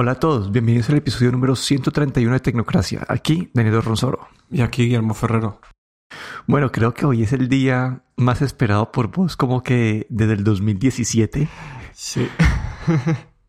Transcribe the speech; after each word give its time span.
Hola 0.00 0.12
a 0.12 0.20
todos, 0.20 0.52
bienvenidos 0.52 0.88
al 0.90 0.98
episodio 0.98 1.32
número 1.32 1.56
131 1.56 2.32
de 2.32 2.38
Tecnocracia. 2.38 3.04
Aquí, 3.08 3.50
Daniel 3.52 3.82
Ronsoro. 3.82 4.28
Y 4.48 4.60
aquí, 4.60 4.84
Guillermo 4.84 5.12
Ferrero. 5.12 5.60
Bueno, 6.46 6.70
creo 6.70 6.94
que 6.94 7.04
hoy 7.04 7.24
es 7.24 7.32
el 7.32 7.48
día 7.48 8.04
más 8.14 8.40
esperado 8.40 8.92
por 8.92 9.10
vos, 9.10 9.36
como 9.36 9.64
que 9.64 10.06
desde 10.08 10.34
el 10.34 10.44
2017. 10.44 11.48
Sí. 11.92 12.28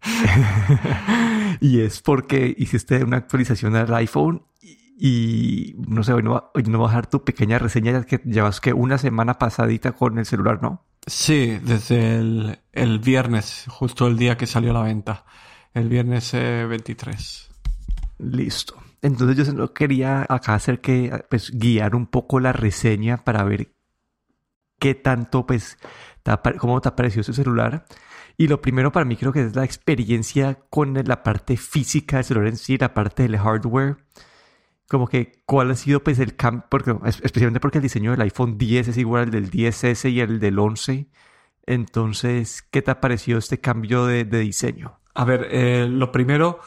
y 1.61 1.81
es 1.81 2.01
porque 2.01 2.55
hiciste 2.57 3.03
una 3.03 3.17
actualización 3.17 3.75
al 3.75 3.93
iPhone 3.93 4.41
y, 4.97 5.75
no 5.87 6.01
sé, 6.01 6.13
hoy 6.13 6.23
no, 6.23 6.31
va, 6.31 6.51
no 6.55 6.83
a 6.83 6.87
dejar 6.87 7.05
tu 7.05 7.23
pequeña 7.23 7.59
reseña 7.59 7.91
ya 7.91 8.03
que 8.05 8.21
llevas 8.25 8.59
que 8.59 8.73
una 8.73 8.97
semana 8.97 9.37
pasadita 9.37 9.91
con 9.91 10.17
el 10.17 10.25
celular, 10.25 10.63
¿no? 10.63 10.83
Sí, 11.05 11.59
desde 11.61 12.15
el, 12.15 12.57
el 12.73 12.97
viernes, 12.97 13.65
justo 13.67 14.07
el 14.07 14.17
día 14.17 14.35
que 14.35 14.47
salió 14.47 14.71
a 14.71 14.73
la 14.73 14.81
venta 14.81 15.25
el 15.73 15.89
viernes 15.89 16.31
23. 16.33 17.49
Eh, 17.49 17.53
Listo. 18.19 18.75
Entonces 19.01 19.37
yo 19.37 19.45
solo 19.45 19.73
quería 19.73 20.25
acá 20.27 20.55
hacer 20.55 20.81
que, 20.81 21.23
pues, 21.29 21.51
guiar 21.51 21.95
un 21.95 22.07
poco 22.07 22.39
la 22.39 22.51
reseña 22.51 23.23
para 23.23 23.43
ver 23.43 23.73
qué 24.77 24.95
tanto, 24.95 25.45
pues, 25.45 25.77
cómo 26.57 26.81
te 26.81 26.89
apareció 26.89 27.21
ese 27.21 27.33
celular. 27.33 27.85
Y 28.37 28.47
lo 28.47 28.61
primero 28.61 28.91
para 28.91 29.05
mí 29.05 29.15
creo 29.17 29.31
que 29.33 29.43
es 29.43 29.55
la 29.55 29.65
experiencia 29.65 30.59
con 30.69 30.93
la 30.93 31.23
parte 31.23 31.57
física 31.57 32.17
del 32.17 32.25
celular 32.25 32.49
en 32.49 32.57
sí, 32.57 32.77
la 32.77 32.93
parte 32.93 33.23
del 33.23 33.37
hardware. 33.37 33.97
Como 34.87 35.07
que 35.07 35.43
cuál 35.45 35.71
ha 35.71 35.75
sido 35.75 36.03
pues 36.03 36.19
el 36.19 36.35
cambio, 36.35 36.65
porque, 36.69 36.95
especialmente 37.23 37.59
porque 37.59 37.77
el 37.77 37.83
diseño 37.83 38.11
del 38.11 38.21
iPhone 38.21 38.57
10 38.57 38.89
es 38.89 38.97
igual 38.97 39.23
al 39.25 39.31
del 39.31 39.51
10S 39.51 40.11
y 40.11 40.19
el 40.21 40.39
del 40.39 40.59
11. 40.59 41.09
Entonces, 41.67 42.63
¿qué 42.71 42.81
te 42.81 42.91
ha 42.91 43.01
parecido 43.01 43.39
este 43.39 43.59
cambio 43.59 44.05
de 44.07 44.25
diseño? 44.25 44.98
A 45.13 45.25
ver, 45.25 45.47
eh, 45.51 45.87
lo 45.89 46.11
primero, 46.11 46.59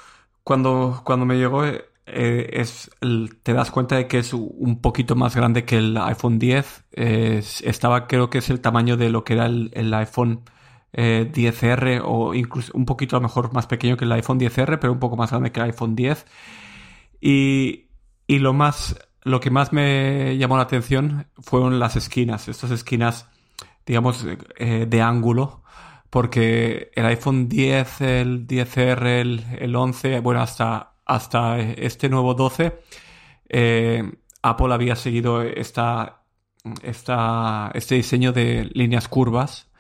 cuando, 0.43 1.03
cuando 1.05 1.27
me 1.27 1.37
llegó, 1.37 1.65
eh, 1.65 2.51
es 2.53 2.91
te 3.43 3.53
das 3.53 3.71
cuenta 3.71 3.97
de 3.97 4.09
que 4.09 4.19
es 4.19 4.33
un 4.35 4.81
poquito 4.81 5.15
más 5.17 5.37
grande 5.37 5.65
que 5.65 5.79
el 5.79 5.97
iPhone 5.97 6.39
10. 6.39 6.85
estaba, 6.93 8.07
creo 8.07 8.31
que 8.31 8.39
es 8.39 8.51
el 8.51 8.61
tamaño 8.61 8.97
de 8.97 9.11
lo 9.11 9.25
que 9.25 9.35
era 9.35 9.47
el, 9.47 9.95
iPhone 9.95 10.43
10R 10.93 11.97
eh, 11.97 12.01
o 12.05 12.35
incluso 12.35 12.73
un 12.75 12.85
poquito 12.85 13.17
a 13.17 13.21
lo 13.21 13.29
mejor 13.29 13.53
más 13.55 13.67
pequeño 13.67 13.97
que 13.97 14.05
el 14.05 14.13
iPhone 14.13 14.39
10R, 14.41 14.79
pero 14.79 14.93
un 14.93 15.01
poco 15.01 15.17
más 15.17 15.31
grande 15.31 15.53
que 15.53 15.61
el 15.61 15.67
iPhone 15.67 15.97
10. 15.97 16.27
Y, 17.21 17.87
y 18.27 18.39
lo 18.41 18.53
más, 18.53 18.97
lo 19.23 19.41
que 19.41 19.51
más 19.51 19.73
me 19.73 20.37
llamó 20.39 20.57
la 20.57 20.65
atención 20.65 21.29
fueron 21.39 21.79
las 21.79 21.97
esquinas, 21.97 22.49
estas 22.49 22.71
esquinas, 22.73 23.29
digamos, 23.87 24.27
de 24.59 25.03
ángulo 25.03 25.62
porque 26.13 26.91
el 26.95 27.07
iPhone 27.07 27.49
10, 27.49 28.01
el 28.03 28.47
10R, 28.47 29.57
el, 29.59 29.75
11, 29.75 30.21
bueno, 30.21 30.43
hasta, 30.43 30.93
hasta 31.07 31.59
este 31.59 32.11
nuevo 32.11 32.35
12, 32.35 32.79
eh, 33.49 34.13
Apple 34.43 34.75
había 34.75 34.95
seguido 34.95 35.41
esta, 35.41 36.25
esta, 36.83 37.71
este 37.73 37.95
diseño 37.95 38.33
de 38.33 38.69
líneas 38.75 39.09
curvas 39.09 39.71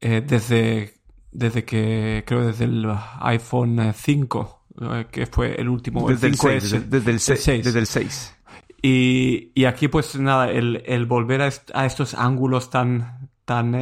eh, 0.00 0.22
desde, 0.24 0.94
desde 1.32 1.64
que, 1.64 2.22
creo 2.24 2.46
desde 2.46 2.66
el 2.66 2.86
iPhone 3.22 3.92
5, 3.92 4.64
eh, 4.80 5.06
que 5.10 5.26
fue 5.26 5.60
el 5.60 5.68
último. 5.68 6.08
Desde 6.08 6.28
el, 6.28 6.36
6, 6.36 6.88
desde, 6.88 7.10
el 7.10 7.18
6. 7.18 7.64
Desde 7.64 7.80
el 7.80 7.86
6. 7.88 8.36
Y, 8.80 9.50
y, 9.56 9.64
aquí 9.64 9.88
pues 9.88 10.14
nada, 10.14 10.52
el, 10.52 10.84
el 10.86 11.06
volver 11.06 11.42
a, 11.42 11.50
a, 11.74 11.84
estos 11.84 12.14
ángulos 12.14 12.70
tan, 12.70 13.28
tan 13.44 13.74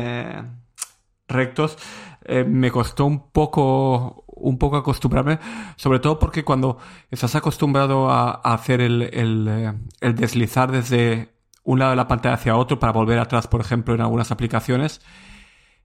rectos, 1.29 1.79
eh, 2.25 2.45
me 2.45 2.71
costó 2.71 3.05
un 3.07 3.31
poco, 3.31 4.25
un 4.27 4.59
poco 4.59 4.77
acostumbrarme, 4.77 5.39
sobre 5.77 6.01
todo 6.01 6.19
porque 6.19 6.45
cuando 6.45 6.79
estás 7.11 7.35
acostumbrado 7.35 8.11
a, 8.11 8.33
hacer 8.33 8.81
el, 8.81 9.03
eh, 9.13 9.73
el, 10.01 10.15
deslizar 10.15 10.73
desde 10.73 11.35
un 11.65 11.79
lado 11.79 11.91
de 11.91 11.97
la 11.97 12.09
pantalla 12.09 12.35
hacia 12.35 12.57
otro 12.57 12.79
para 12.79 12.93
volver 12.93 13.19
atrás, 13.19 13.47
por 13.47 13.61
ejemplo, 13.61 13.95
en 13.95 14.01
algunas 14.01 14.31
aplicaciones, 14.31 15.01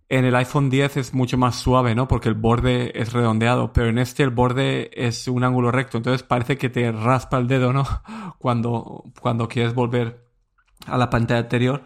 en 0.09 0.25
el 0.25 0.35
iPhone 0.35 0.69
10 0.69 0.97
es 0.97 1.13
mucho 1.13 1.37
más 1.37 1.55
suave, 1.55 1.95
¿no? 1.95 2.07
Porque 2.07 2.27
el 2.27 2.35
borde 2.35 2.91
es 2.99 3.13
redondeado, 3.13 3.71
pero 3.71 3.87
en 3.87 3.97
este 3.97 4.23
el 4.23 4.29
borde 4.29 4.91
es 4.93 5.27
un 5.27 5.43
ángulo 5.43 5.71
recto, 5.71 5.97
entonces 5.97 6.23
parece 6.23 6.57
que 6.57 6.69
te 6.69 6.91
raspa 6.91 7.37
el 7.37 7.47
dedo, 7.47 7.71
¿no? 7.71 7.85
Cuando, 8.37 9.05
cuando 9.21 9.47
quieres 9.47 9.73
volver 9.73 10.27
a 10.85 10.97
la 10.97 11.09
pantalla 11.09 11.41
anterior. 11.41 11.83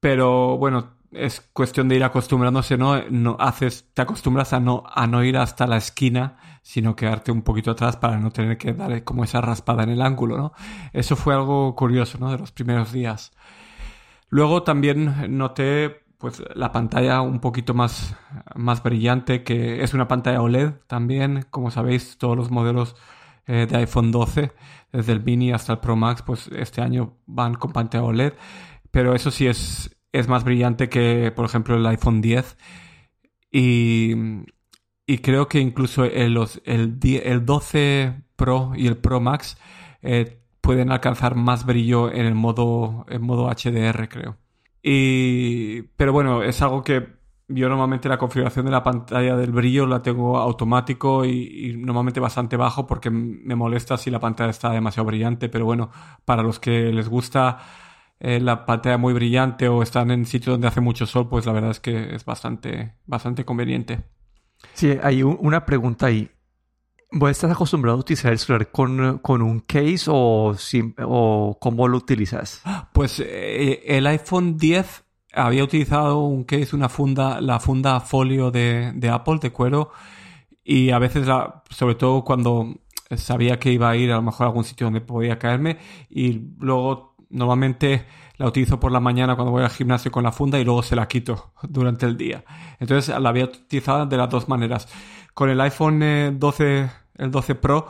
Pero 0.00 0.58
bueno, 0.58 0.95
es 1.12 1.40
cuestión 1.52 1.88
de 1.88 1.96
ir 1.96 2.04
acostumbrándose, 2.04 2.76
¿no? 2.76 3.02
no 3.10 3.36
te 3.94 4.02
acostumbras 4.02 4.52
a 4.52 4.60
no, 4.60 4.82
a 4.86 5.06
no 5.06 5.22
ir 5.24 5.36
hasta 5.36 5.66
la 5.66 5.76
esquina, 5.76 6.36
sino 6.62 6.96
quedarte 6.96 7.32
un 7.32 7.42
poquito 7.42 7.70
atrás 7.70 7.96
para 7.96 8.18
no 8.18 8.30
tener 8.30 8.58
que 8.58 8.72
dar 8.72 9.04
como 9.04 9.24
esa 9.24 9.40
raspada 9.40 9.84
en 9.84 9.90
el 9.90 10.02
ángulo, 10.02 10.36
¿no? 10.36 10.52
Eso 10.92 11.16
fue 11.16 11.34
algo 11.34 11.74
curioso, 11.74 12.18
¿no? 12.18 12.30
De 12.30 12.38
los 12.38 12.52
primeros 12.52 12.92
días. 12.92 13.32
Luego 14.28 14.62
también 14.64 15.36
noté 15.36 16.02
pues 16.18 16.42
la 16.54 16.72
pantalla 16.72 17.20
un 17.20 17.40
poquito 17.40 17.74
más, 17.74 18.16
más 18.54 18.82
brillante, 18.82 19.44
que 19.44 19.82
es 19.82 19.94
una 19.94 20.08
pantalla 20.08 20.40
OLED 20.42 20.72
también, 20.86 21.46
como 21.50 21.70
sabéis, 21.70 22.18
todos 22.18 22.36
los 22.36 22.50
modelos 22.50 22.96
eh, 23.46 23.66
de 23.70 23.76
iPhone 23.76 24.10
12, 24.10 24.52
desde 24.92 25.12
el 25.12 25.22
mini 25.22 25.52
hasta 25.52 25.74
el 25.74 25.78
Pro 25.78 25.94
Max, 25.94 26.22
pues 26.22 26.48
este 26.48 26.80
año 26.80 27.16
van 27.26 27.54
con 27.54 27.72
pantalla 27.72 28.04
OLED, 28.04 28.32
pero 28.90 29.14
eso 29.14 29.30
sí 29.30 29.46
es, 29.46 29.95
es 30.18 30.28
más 30.28 30.44
brillante 30.44 30.88
que, 30.88 31.32
por 31.34 31.44
ejemplo, 31.44 31.76
el 31.76 31.86
iPhone 31.86 32.20
10. 32.20 32.56
Y, 33.52 34.14
y 35.06 35.18
creo 35.18 35.48
que 35.48 35.60
incluso 35.60 36.04
el, 36.04 36.36
el, 36.64 36.98
el, 37.02 37.46
12 37.46 38.22
Pro 38.34 38.72
y 38.74 38.86
el 38.86 38.96
Pro 38.96 39.20
Max 39.20 39.58
eh, 40.02 40.40
pueden 40.60 40.90
alcanzar 40.90 41.34
más 41.34 41.66
brillo 41.66 42.10
en 42.10 42.26
el 42.26 42.34
modo, 42.34 43.04
en 43.08 43.22
modo 43.22 43.48
HDR, 43.48 44.08
creo. 44.08 44.36
Y, 44.82 45.82
pero 45.96 46.12
bueno, 46.12 46.42
es 46.42 46.62
algo 46.62 46.82
que 46.82 47.16
yo 47.48 47.68
normalmente 47.68 48.08
la 48.08 48.18
configuración 48.18 48.64
de 48.66 48.72
la 48.72 48.82
pantalla 48.82 49.36
del 49.36 49.52
brillo 49.52 49.86
la 49.86 50.02
tengo 50.02 50.38
automático 50.38 51.24
y, 51.24 51.76
normalmente 51.78 52.18
bastante 52.20 52.56
bajo 52.56 52.86
porque 52.86 53.10
me 53.10 53.54
molesta 53.54 53.96
si 53.96 54.10
la 54.10 54.18
pantalla 54.18 54.50
está 54.50 54.70
demasiado 54.70 55.06
brillante. 55.06 55.48
Pero 55.48 55.64
bueno, 55.64 55.90
para 56.24 56.42
los 56.42 56.58
que 56.58 56.92
les 56.92 57.08
gusta 57.08 57.58
eh, 58.18 58.40
la 58.40 58.64
pantalla 58.64 58.98
muy 58.98 59.12
brillante 59.12 59.68
o 59.68 59.82
están 59.82 60.10
en 60.10 60.24
sitios 60.24 60.54
donde 60.54 60.68
hace 60.68 60.80
mucho 60.80 61.06
sol, 61.06 61.28
pues 61.28 61.46
la 61.46 61.52
verdad 61.52 61.70
es 61.70 61.80
que 61.80 62.14
es 62.14 62.24
bastante, 62.24 62.94
bastante 63.04 63.44
conveniente. 63.44 64.04
Sí, 64.72 64.96
hay 65.02 65.22
una 65.22 65.66
pregunta 65.66 66.06
ahí. 66.06 66.30
¿Vos 67.12 67.30
estás 67.30 67.52
acostumbrado 67.52 67.98
a 67.98 68.00
utilizar 68.00 68.32
el 68.32 68.38
celular 68.38 68.70
con, 68.70 69.18
con 69.18 69.42
un 69.42 69.60
case 69.60 70.06
o, 70.08 70.56
o 71.04 71.58
cómo 71.60 71.88
lo 71.88 71.98
utilizas? 71.98 72.62
Pues 72.92 73.20
eh, 73.20 73.82
el 73.86 74.06
iPhone 74.06 74.56
10 74.56 75.04
había 75.32 75.62
utilizado 75.62 76.20
un 76.20 76.44
case, 76.44 76.74
una 76.74 76.88
funda, 76.88 77.40
la 77.40 77.60
funda 77.60 78.00
folio 78.00 78.50
de, 78.50 78.92
de 78.94 79.08
Apple, 79.08 79.38
de 79.40 79.52
cuero, 79.52 79.90
y 80.64 80.90
a 80.90 80.98
veces, 80.98 81.28
sobre 81.70 81.94
todo 81.94 82.24
cuando 82.24 82.74
sabía 83.16 83.58
que 83.58 83.70
iba 83.70 83.90
a 83.90 83.96
ir 83.96 84.10
a 84.10 84.16
lo 84.16 84.22
mejor 84.22 84.46
a 84.46 84.48
algún 84.48 84.64
sitio 84.64 84.86
donde 84.86 85.00
podía 85.00 85.38
caerme, 85.38 85.78
y 86.08 86.40
luego 86.58 87.15
normalmente 87.36 88.06
la 88.38 88.46
utilizo 88.46 88.80
por 88.80 88.92
la 88.92 89.00
mañana 89.00 89.34
cuando 89.34 89.52
voy 89.52 89.62
al 89.62 89.70
gimnasio 89.70 90.10
con 90.10 90.24
la 90.24 90.32
funda 90.32 90.58
y 90.58 90.64
luego 90.64 90.82
se 90.82 90.96
la 90.96 91.06
quito 91.06 91.52
durante 91.62 92.06
el 92.06 92.16
día. 92.16 92.44
Entonces 92.80 93.18
la 93.18 93.28
había 93.28 93.44
utilizado 93.44 94.06
de 94.06 94.16
las 94.16 94.28
dos 94.28 94.48
maneras. 94.48 94.88
Con 95.34 95.50
el 95.50 95.60
iPhone 95.60 96.38
12, 96.38 96.78
eh, 96.78 96.90
el 97.16 97.30
12 97.30 97.54
Pro, 97.56 97.86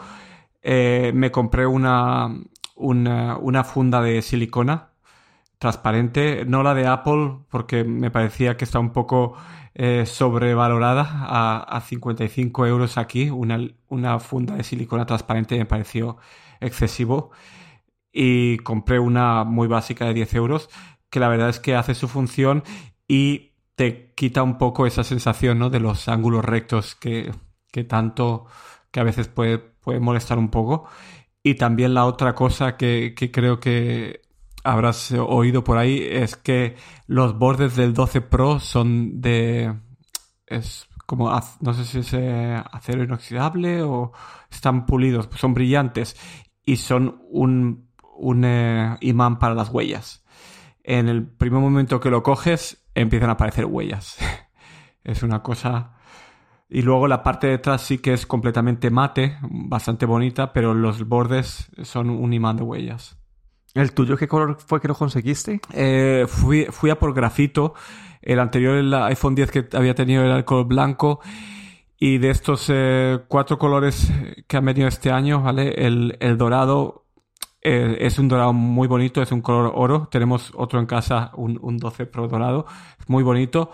eh, 0.63 1.13
me 1.15 1.31
compré 1.31 1.67
una, 1.67 2.35
una, 2.77 3.65
funda 3.65 4.03
de 4.03 4.21
silicona 4.23 4.91
transparente, 5.59 6.45
no 6.45 6.63
la 6.63 6.75
de 6.75 6.87
Apple, 6.87 7.39
porque 7.49 7.85
me 7.85 8.11
parecía 8.11 8.57
que 8.57 8.65
está 8.65 8.79
un 8.79 8.91
poco 8.91 9.37
eh, 9.75 10.05
sobrevalorada 10.07 11.03
a, 11.09 11.77
a, 11.77 11.81
55 11.81 12.67
euros 12.67 12.99
aquí. 12.99 13.31
Una, 13.31 13.61
una 13.89 14.19
funda 14.19 14.55
de 14.57 14.65
silicona 14.65 15.07
transparente 15.07 15.57
me 15.57 15.67
pareció 15.67 16.19
excesivo 16.61 17.31
y 18.19 18.57
compré 18.59 18.99
una 18.99 19.45
muy 19.45 19.69
básica 19.69 20.07
de 20.07 20.15
10 20.15 20.35
euros 20.35 20.71
que 21.11 21.21
la 21.21 21.29
verdad 21.29 21.51
es 21.51 21.61
que 21.61 21.75
hace 21.75 21.95
su 21.95 22.09
función 22.09 22.65
y 23.07 23.53
te 23.75 24.13
quita 24.15 24.43
un 24.43 24.59
poco 24.59 24.87
esa 24.87 25.05
sensación 25.05 25.59
¿no? 25.59 25.71
de 25.71 25.81
los 25.81 26.09
ángulos 26.09 26.45
rectos 26.45 26.95
que, 26.95 27.31
que 27.71 27.85
tanto 27.85 28.47
que 28.91 29.01
a 29.01 29.05
veces 29.05 29.29
puede, 29.29 29.59
puede, 29.59 30.01
molestar 30.01 30.39
un 30.39 30.51
poco. 30.51 30.89
Y 31.43 31.57
también 31.57 31.95
la 31.95 32.07
otra 32.07 32.35
cosa 32.35 32.77
que, 32.77 33.15
que 33.15 33.31
creo 33.31 33.61
que 33.61 34.23
habrás 34.65 35.13
oído 35.13 35.63
por 35.63 35.79
ahí 35.79 36.01
es 36.03 36.37
que 36.37 36.77
los 37.07 37.39
bordes 37.39 37.77
del 37.77 37.93
12 37.95 38.23
Pro 38.23 38.59
son 38.59 39.21
de... 39.21 39.75
es 40.47 40.89
como, 41.05 41.31
no 41.61 41.75
sé 41.75 41.85
si 41.85 41.99
es 42.01 42.13
eh, 42.15 42.61
acero 42.73 43.05
inoxidable 43.05 43.83
o 43.83 44.13
están 44.51 44.87
pulidos, 44.87 45.29
son 45.37 45.55
brillantes 45.55 46.17
y 46.65 46.77
son 46.77 47.23
un 47.31 47.86
un 48.19 48.45
eh, 48.45 48.97
imán 49.01 49.39
para 49.39 49.55
las 49.55 49.71
huellas. 49.71 50.25
En 50.85 51.09
el 51.09 51.27
primer 51.27 51.61
momento 51.61 52.01
que 52.01 52.11
lo 52.11 52.23
coges, 52.23 52.85
empiezan 52.95 53.31
a 53.31 53.33
aparecer 53.33 53.67
huellas. 53.67 54.17
es 55.05 55.23
una 55.23 55.43
cosa 55.43 55.93
Y 56.69 56.83
luego 56.83 57.07
la 57.07 57.23
parte 57.23 57.47
de 57.47 57.55
atrás 57.55 57.83
sí 57.83 57.99
que 57.99 58.13
es 58.13 58.27
completamente 58.27 58.91
mate, 58.91 59.39
bastante 59.43 60.07
bonita, 60.07 60.53
pero 60.53 60.75
los 60.75 61.07
bordes 61.07 61.71
son 61.83 62.11
un 62.11 62.33
imán 62.33 62.57
de 62.57 62.65
huellas. 62.65 63.19
¿El 63.75 63.93
tuyo 63.93 64.17
qué 64.17 64.27
color 64.27 64.57
fue 64.59 64.81
que 64.81 64.89
lo 64.89 64.95
conseguiste? 64.95 65.61
Eh, 65.73 66.25
fui, 66.27 66.65
fui 66.71 66.91
a 66.91 66.99
por 66.99 67.13
grafito. 67.15 67.75
El 68.23 68.41
anterior, 68.41 68.77
el 68.77 68.93
iPhone 68.95 69.35
10 69.35 69.51
que 69.51 69.69
había 69.75 69.95
tenido 69.95 70.25
era 70.25 70.37
el 70.37 70.45
color 70.45 70.67
blanco. 70.67 71.21
Y 71.99 72.19
de 72.19 72.31
estos 72.31 72.67
eh, 72.69 73.21
cuatro 73.29 73.59
colores 73.59 74.11
que 74.47 74.57
han 74.57 74.65
venido 74.65 74.89
este 74.89 75.11
año, 75.11 75.43
¿vale? 75.43 75.87
El, 75.87 76.17
el 76.21 76.39
dorado 76.39 77.06
eh, 77.69 78.07
es 78.07 78.21
un 78.21 78.29
dorado 78.29 78.53
muy 78.53 78.87
bonito, 78.87 79.21
es 79.21 79.33
un 79.33 79.41
color 79.41 79.73
oro. 79.75 80.07
Tenemos 80.09 80.53
otro 80.55 80.79
en 80.79 80.87
casa, 80.87 81.33
un, 81.35 81.59
un 81.61 81.79
12 81.79 82.07
Pro 82.07 82.29
dorado, 82.29 82.65
muy 83.09 83.25
bonito. 83.25 83.73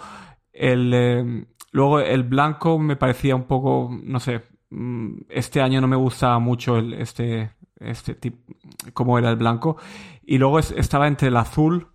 Eh, 0.51 1.45
luego 1.73 2.01
el 2.01 2.23
blanco 2.23 2.79
me 2.79 2.97
parecía 2.97 3.37
un 3.37 3.43
poco, 3.43 3.91
no 4.03 4.19
sé, 4.19 4.45
mm, 4.71 5.25
este 5.29 5.61
año 5.61 5.83
no 5.83 5.89
me 5.89 5.97
gustaba 5.97 6.39
mucho 6.39 6.79
este, 6.79 7.51
este 7.81 8.15
tipo, 8.15 8.39
cómo 8.95 9.19
era 9.19 9.29
el 9.29 9.37
blanco. 9.37 9.77
Y 10.25 10.39
luego 10.39 10.59
estaba 10.59 11.07
entre 11.07 11.29
el 11.29 11.37
azul, 11.37 11.89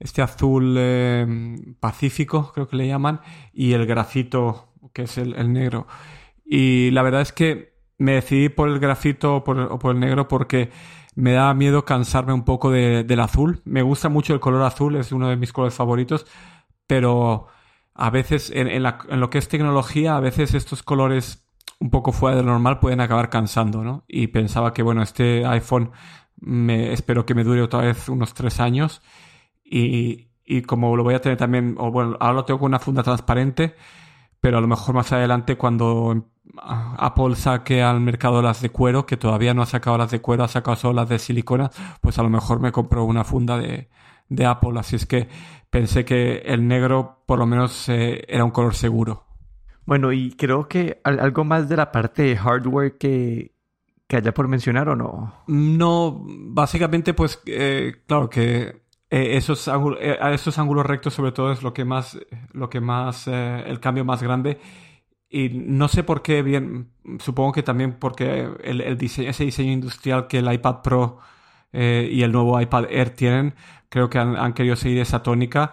este 0.00 0.22
azul 0.22 0.74
eh, 0.76 1.24
pacífico, 1.78 2.50
creo 2.52 2.66
que 2.66 2.74
le 2.74 2.88
llaman, 2.88 3.20
y 3.52 3.74
el 3.74 3.86
grafito, 3.86 4.72
que 4.92 5.02
es 5.02 5.16
el, 5.18 5.52
negro. 5.52 5.86
Y 6.44 6.90
la 6.90 7.02
verdad 7.02 7.20
es 7.20 7.32
que 7.32 7.74
me 7.96 8.14
decidí 8.14 8.48
por 8.48 8.68
el 8.68 8.80
grafito 8.80 9.36
o 9.36 9.44
por 9.44 9.94
el 9.94 10.00
negro 10.00 10.26
porque 10.26 10.70
me 11.18 11.32
da 11.32 11.52
miedo 11.52 11.84
cansarme 11.84 12.32
un 12.32 12.44
poco 12.44 12.70
de, 12.70 13.02
del 13.02 13.18
azul. 13.18 13.60
Me 13.64 13.82
gusta 13.82 14.08
mucho 14.08 14.34
el 14.34 14.40
color 14.40 14.62
azul, 14.62 14.94
es 14.94 15.10
uno 15.10 15.28
de 15.28 15.36
mis 15.36 15.52
colores 15.52 15.74
favoritos, 15.74 16.26
pero 16.86 17.48
a 17.92 18.10
veces 18.10 18.52
en, 18.54 18.84
lo 18.84 19.28
que 19.28 19.38
es 19.38 19.48
tecnología, 19.48 20.16
a 20.16 20.20
veces 20.20 20.54
estos 20.54 20.84
colores 20.84 21.44
un 21.80 21.90
poco 21.90 22.12
fuera 22.12 22.36
de 22.36 22.44
lo 22.44 22.52
normal 22.52 22.78
pueden 22.78 23.00
acabar 23.00 23.30
cansando, 23.30 23.82
¿no? 23.82 24.04
Y 24.06 24.28
pensaba 24.28 24.72
que, 24.72 24.84
bueno, 24.84 25.02
este 25.02 25.44
iPhone 25.44 25.90
me, 26.36 26.92
espero 26.92 27.26
que 27.26 27.34
me 27.34 27.42
dure 27.42 27.62
otra 27.62 27.80
vez 27.80 28.08
unos 28.08 28.32
tres 28.32 28.60
años 28.60 29.02
y, 29.64 30.28
y 30.44 30.62
como 30.62 30.96
lo 30.96 31.02
voy 31.02 31.14
a 31.14 31.20
tener 31.20 31.36
también, 31.36 31.74
o 31.78 31.90
bueno, 31.90 32.16
ahora 32.20 32.34
lo 32.34 32.44
tengo 32.44 32.60
con 32.60 32.68
una 32.68 32.78
funda 32.78 33.02
transparente, 33.02 33.74
pero 34.40 34.58
a 34.58 34.60
lo 34.60 34.68
mejor 34.68 34.94
más 34.94 35.12
adelante 35.12 35.56
cuando 35.56 36.30
Apple 36.62 37.36
saque 37.36 37.82
al 37.82 38.00
mercado 38.00 38.42
las 38.42 38.60
de 38.60 38.70
cuero, 38.70 39.06
que 39.06 39.16
todavía 39.16 39.54
no 39.54 39.62
ha 39.62 39.66
sacado 39.66 39.98
las 39.98 40.10
de 40.10 40.20
cuero, 40.20 40.44
ha 40.44 40.48
sacado 40.48 40.76
solo 40.76 40.94
las 40.94 41.08
de 41.08 41.18
silicona, 41.18 41.70
pues 42.00 42.18
a 42.18 42.22
lo 42.22 42.30
mejor 42.30 42.60
me 42.60 42.72
compro 42.72 43.04
una 43.04 43.24
funda 43.24 43.58
de, 43.58 43.88
de 44.28 44.46
Apple. 44.46 44.78
Así 44.78 44.96
es 44.96 45.06
que 45.06 45.28
pensé 45.70 46.04
que 46.04 46.38
el 46.38 46.66
negro 46.66 47.22
por 47.26 47.38
lo 47.38 47.46
menos 47.46 47.88
eh, 47.88 48.24
era 48.28 48.44
un 48.44 48.50
color 48.50 48.74
seguro. 48.74 49.24
Bueno, 49.84 50.12
y 50.12 50.32
creo 50.32 50.68
que 50.68 51.00
algo 51.04 51.44
más 51.44 51.68
de 51.68 51.76
la 51.76 51.90
parte 51.90 52.22
de 52.22 52.36
hardware 52.36 52.98
que, 52.98 53.54
que 54.06 54.16
haya 54.16 54.34
por 54.34 54.46
mencionar 54.46 54.88
o 54.90 54.96
no. 54.96 55.34
No, 55.46 56.22
básicamente 56.26 57.14
pues 57.14 57.40
eh, 57.46 58.02
claro 58.06 58.28
que 58.28 58.82
eh, 59.10 59.36
esos, 59.36 59.68
ángulos, 59.68 59.98
eh, 60.02 60.18
esos 60.32 60.58
ángulos 60.58 60.84
rectos 60.84 61.14
sobre 61.14 61.32
todo 61.32 61.52
es 61.52 61.62
lo 61.62 61.72
que 61.72 61.84
más, 61.84 62.18
lo 62.52 62.68
que 62.68 62.80
más, 62.80 63.26
eh, 63.26 63.64
el 63.66 63.80
cambio 63.80 64.04
más 64.04 64.22
grande. 64.22 64.60
Y 65.30 65.50
no 65.50 65.88
sé 65.88 66.02
por 66.04 66.22
qué, 66.22 66.42
bien, 66.42 66.90
supongo 67.18 67.52
que 67.52 67.62
también 67.62 67.94
porque 67.98 68.48
el, 68.62 68.96
diseño, 68.98 69.30
ese 69.30 69.44
diseño 69.44 69.72
industrial 69.72 70.26
que 70.26 70.38
el 70.38 70.52
iPad 70.52 70.82
Pro 70.82 71.18
eh, 71.72 72.08
y 72.10 72.22
el 72.22 72.32
nuevo 72.32 72.60
iPad 72.60 72.86
Air 72.90 73.10
tienen, 73.10 73.54
creo 73.90 74.08
que 74.08 74.18
han, 74.18 74.36
han, 74.36 74.54
querido 74.54 74.76
seguir 74.76 75.00
esa 75.00 75.22
tónica, 75.22 75.72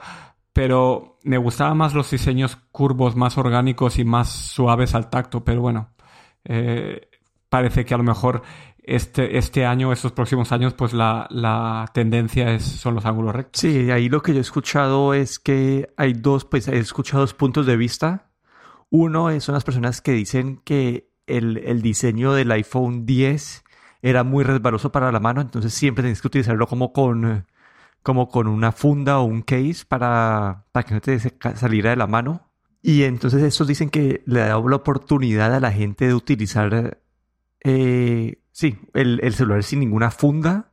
pero 0.52 1.20
me 1.24 1.38
gustaban 1.38 1.78
más 1.78 1.94
los 1.94 2.12
diseños 2.12 2.58
curvos, 2.72 3.16
más 3.16 3.38
orgánicos 3.38 3.98
y 3.98 4.06
más 4.06 4.30
suaves 4.30 4.94
al 4.96 5.10
tacto, 5.10 5.46
pero 5.46 5.62
bueno, 5.62 5.90
parece 7.50 7.86
que 7.86 7.94
a 7.94 7.98
lo 7.98 8.04
mejor 8.04 8.44
este, 8.88 9.38
este 9.38 9.66
año, 9.66 9.92
estos 9.92 10.12
próximos 10.12 10.52
años, 10.52 10.74
pues 10.74 10.94
la, 10.94 11.28
la 11.32 11.90
tendencia 11.94 12.54
es, 12.54 12.64
son 12.64 12.96
los 12.96 13.06
ángulos 13.06 13.36
rectos. 13.36 13.62
Sí, 13.62 13.90
ahí 13.92 14.10
lo 14.10 14.22
que 14.22 14.34
yo 14.34 14.38
he 14.38 14.42
escuchado 14.42 15.14
es 15.14 15.40
que 15.40 15.90
hay 15.98 16.14
dos, 16.14 16.46
pues 16.46 16.68
he 16.68 16.78
escuchado 16.78 17.22
dos 17.22 17.34
puntos 17.34 17.66
de 17.66 17.78
vista. 17.78 18.30
Uno 18.90 19.40
son 19.42 19.54
las 19.54 19.64
personas 19.64 20.02
que 20.02 20.12
dicen 20.12 20.62
que 20.64 21.10
el, 21.28 21.58
el 21.58 21.82
diseño 21.82 22.34
del 22.34 22.52
iPhone 22.52 23.06
10 23.06 23.64
era 24.02 24.24
muy 24.24 24.44
resbaloso 24.44 24.92
para 24.92 25.12
la 25.12 25.20
mano, 25.20 25.42
entonces 25.42 25.74
siempre 25.74 26.04
tienes 26.04 26.22
que 26.22 26.28
utilizarlo 26.28 26.68
como 26.68 26.94
con, 26.94 27.48
como 28.04 28.30
con 28.30 28.46
una 28.48 28.72
funda 28.72 29.18
o 29.18 29.24
un 29.24 29.42
case 29.42 29.84
para, 29.88 30.66
para 30.72 30.86
que 30.86 30.94
no 30.94 31.02
te 31.02 31.20
saliera 31.56 31.90
de 31.90 31.96
la 31.96 32.06
mano. 32.06 32.52
Y 32.84 33.02
entonces 33.02 33.42
estos 33.42 33.68
dicen 33.68 33.90
que 33.90 34.22
le 34.28 34.42
da 34.42 34.60
la 34.60 34.76
oportunidad 34.76 35.56
a 35.56 35.60
la 35.60 35.72
gente 35.72 36.06
de 36.06 36.14
utilizar 36.14 37.00
eh, 37.66 38.40
sí, 38.52 38.78
el, 38.94 39.20
el, 39.24 39.34
celular 39.34 39.64
sin 39.64 39.80
ninguna 39.80 40.12
funda, 40.12 40.72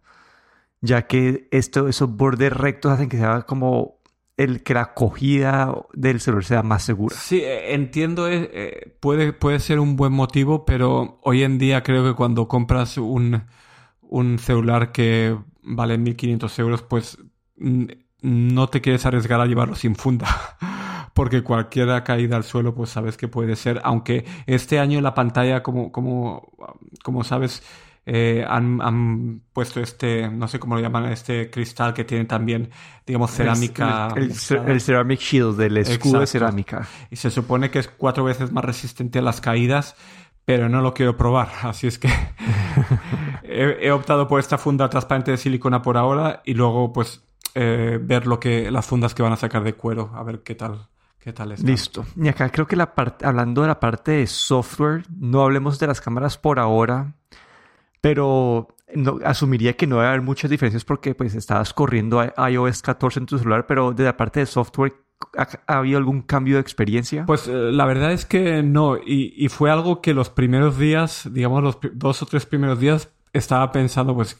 ya 0.80 1.06
que 1.06 1.48
esto, 1.50 1.88
esos 1.88 2.14
bordes 2.14 2.52
rectos 2.52 2.92
hacen 2.92 3.08
que 3.08 3.16
sea 3.16 3.42
como 3.42 4.02
el 4.36 4.62
que 4.62 4.74
la 4.74 4.82
acogida 4.82 5.74
del 5.92 6.20
celular 6.20 6.44
sea 6.44 6.62
más 6.62 6.82
segura. 6.82 7.16
Sí, 7.16 7.40
eh, 7.40 7.74
entiendo, 7.74 8.28
eh, 8.28 8.50
eh, 8.52 8.96
puede, 9.00 9.32
puede 9.32 9.60
ser 9.60 9.78
un 9.78 9.96
buen 9.96 10.12
motivo, 10.12 10.64
pero 10.64 11.18
hoy 11.22 11.42
en 11.42 11.58
día 11.58 11.82
creo 11.82 12.04
que 12.04 12.14
cuando 12.14 12.48
compras 12.48 12.98
un, 12.98 13.44
un 14.00 14.38
celular 14.38 14.92
que 14.92 15.36
vale 15.62 15.98
1.500 15.98 16.58
euros, 16.58 16.82
pues 16.82 17.18
no 18.22 18.68
te 18.68 18.80
quieres 18.80 19.06
arriesgar 19.06 19.40
a 19.40 19.46
llevarlo 19.46 19.74
sin 19.74 19.96
funda. 19.96 20.28
Porque 21.14 21.42
cualquier 21.42 22.02
caída 22.04 22.36
al 22.36 22.44
suelo, 22.44 22.74
pues 22.74 22.90
sabes 22.90 23.16
que 23.16 23.28
puede 23.28 23.56
ser. 23.56 23.80
Aunque 23.84 24.24
este 24.46 24.78
año 24.78 25.00
la 25.00 25.14
pantalla, 25.14 25.62
como, 25.62 25.92
como, 25.92 26.48
como 27.02 27.22
sabes, 27.22 27.62
eh, 28.04 28.44
han, 28.48 28.80
han, 28.82 29.42
puesto 29.52 29.80
este, 29.80 30.28
no 30.28 30.48
sé 30.48 30.58
cómo 30.58 30.74
lo 30.74 30.80
llaman, 30.80 31.12
este 31.12 31.50
cristal 31.50 31.94
que 31.94 32.04
tiene 32.04 32.24
también, 32.24 32.70
digamos, 33.06 33.30
cerámica. 33.30 34.08
El, 34.16 34.32
el, 34.32 34.70
el 34.70 34.80
Ceramic 34.80 35.20
Shield, 35.20 35.56
del 35.56 35.76
escudo 35.76 35.94
Exacto. 35.94 36.20
de 36.20 36.26
cerámica. 36.26 36.88
Y 37.10 37.16
se 37.16 37.30
supone 37.30 37.70
que 37.70 37.78
es 37.78 37.88
cuatro 37.88 38.24
veces 38.24 38.50
más 38.50 38.64
resistente 38.64 39.20
a 39.20 39.22
las 39.22 39.40
caídas, 39.40 39.94
pero 40.44 40.68
no 40.68 40.80
lo 40.80 40.94
quiero 40.94 41.16
probar. 41.16 41.48
Así 41.62 41.86
es 41.86 41.98
que 41.98 42.08
he, 43.44 43.86
he, 43.86 43.92
optado 43.92 44.26
por 44.26 44.40
esta 44.40 44.58
funda 44.58 44.88
transparente 44.88 45.30
de 45.30 45.36
silicona 45.36 45.82
por 45.82 45.96
ahora 45.96 46.42
y 46.44 46.54
luego, 46.54 46.92
pues, 46.92 47.22
eh, 47.54 47.98
ver 48.02 48.26
lo 48.26 48.40
que 48.40 48.70
las 48.70 48.86
fundas 48.86 49.14
que 49.14 49.22
van 49.22 49.32
a 49.32 49.36
sacar 49.36 49.62
de 49.62 49.74
cuero, 49.74 50.10
a 50.14 50.22
ver 50.22 50.42
qué 50.42 50.54
tal. 50.54 50.88
¿Qué 51.22 51.32
tal 51.32 51.52
está? 51.52 51.64
Listo. 51.64 52.04
Y 52.16 52.26
acá 52.26 52.50
creo 52.50 52.66
que 52.66 52.74
la 52.74 52.96
parte, 52.96 53.24
hablando 53.24 53.62
de 53.62 53.68
la 53.68 53.78
parte 53.78 54.10
de 54.10 54.26
software, 54.26 55.04
no 55.16 55.42
hablemos 55.42 55.78
de 55.78 55.86
las 55.86 56.00
cámaras 56.00 56.36
por 56.36 56.58
ahora, 56.58 57.14
pero 58.00 58.74
no, 58.92 59.20
asumiría 59.24 59.76
que 59.76 59.86
no 59.86 59.98
va 59.98 60.06
a 60.06 60.08
haber 60.08 60.22
muchas 60.22 60.50
diferencias 60.50 60.84
porque 60.84 61.14
pues 61.14 61.36
estabas 61.36 61.72
corriendo 61.74 62.20
iOS 62.24 62.82
14 62.82 63.20
en 63.20 63.26
tu 63.26 63.38
celular, 63.38 63.68
pero 63.68 63.92
de 63.92 64.02
la 64.02 64.16
parte 64.16 64.40
de 64.40 64.46
software, 64.46 64.94
¿ha, 65.38 65.46
ha 65.68 65.78
habido 65.78 65.98
algún 65.98 66.22
cambio 66.22 66.56
de 66.56 66.60
experiencia? 66.60 67.24
Pues 67.24 67.46
eh, 67.46 67.52
la 67.52 67.84
verdad 67.84 68.10
es 68.10 68.26
que 68.26 68.64
no, 68.64 68.96
y, 68.96 69.32
y, 69.36 69.48
fue 69.48 69.70
algo 69.70 70.00
que 70.00 70.14
los 70.14 70.28
primeros 70.28 70.76
días, 70.76 71.28
digamos 71.32 71.62
los 71.62 71.78
dos 71.92 72.20
o 72.22 72.26
tres 72.26 72.46
primeros 72.46 72.80
días, 72.80 73.10
estaba 73.32 73.70
pensando 73.70 74.12
pues 74.16 74.38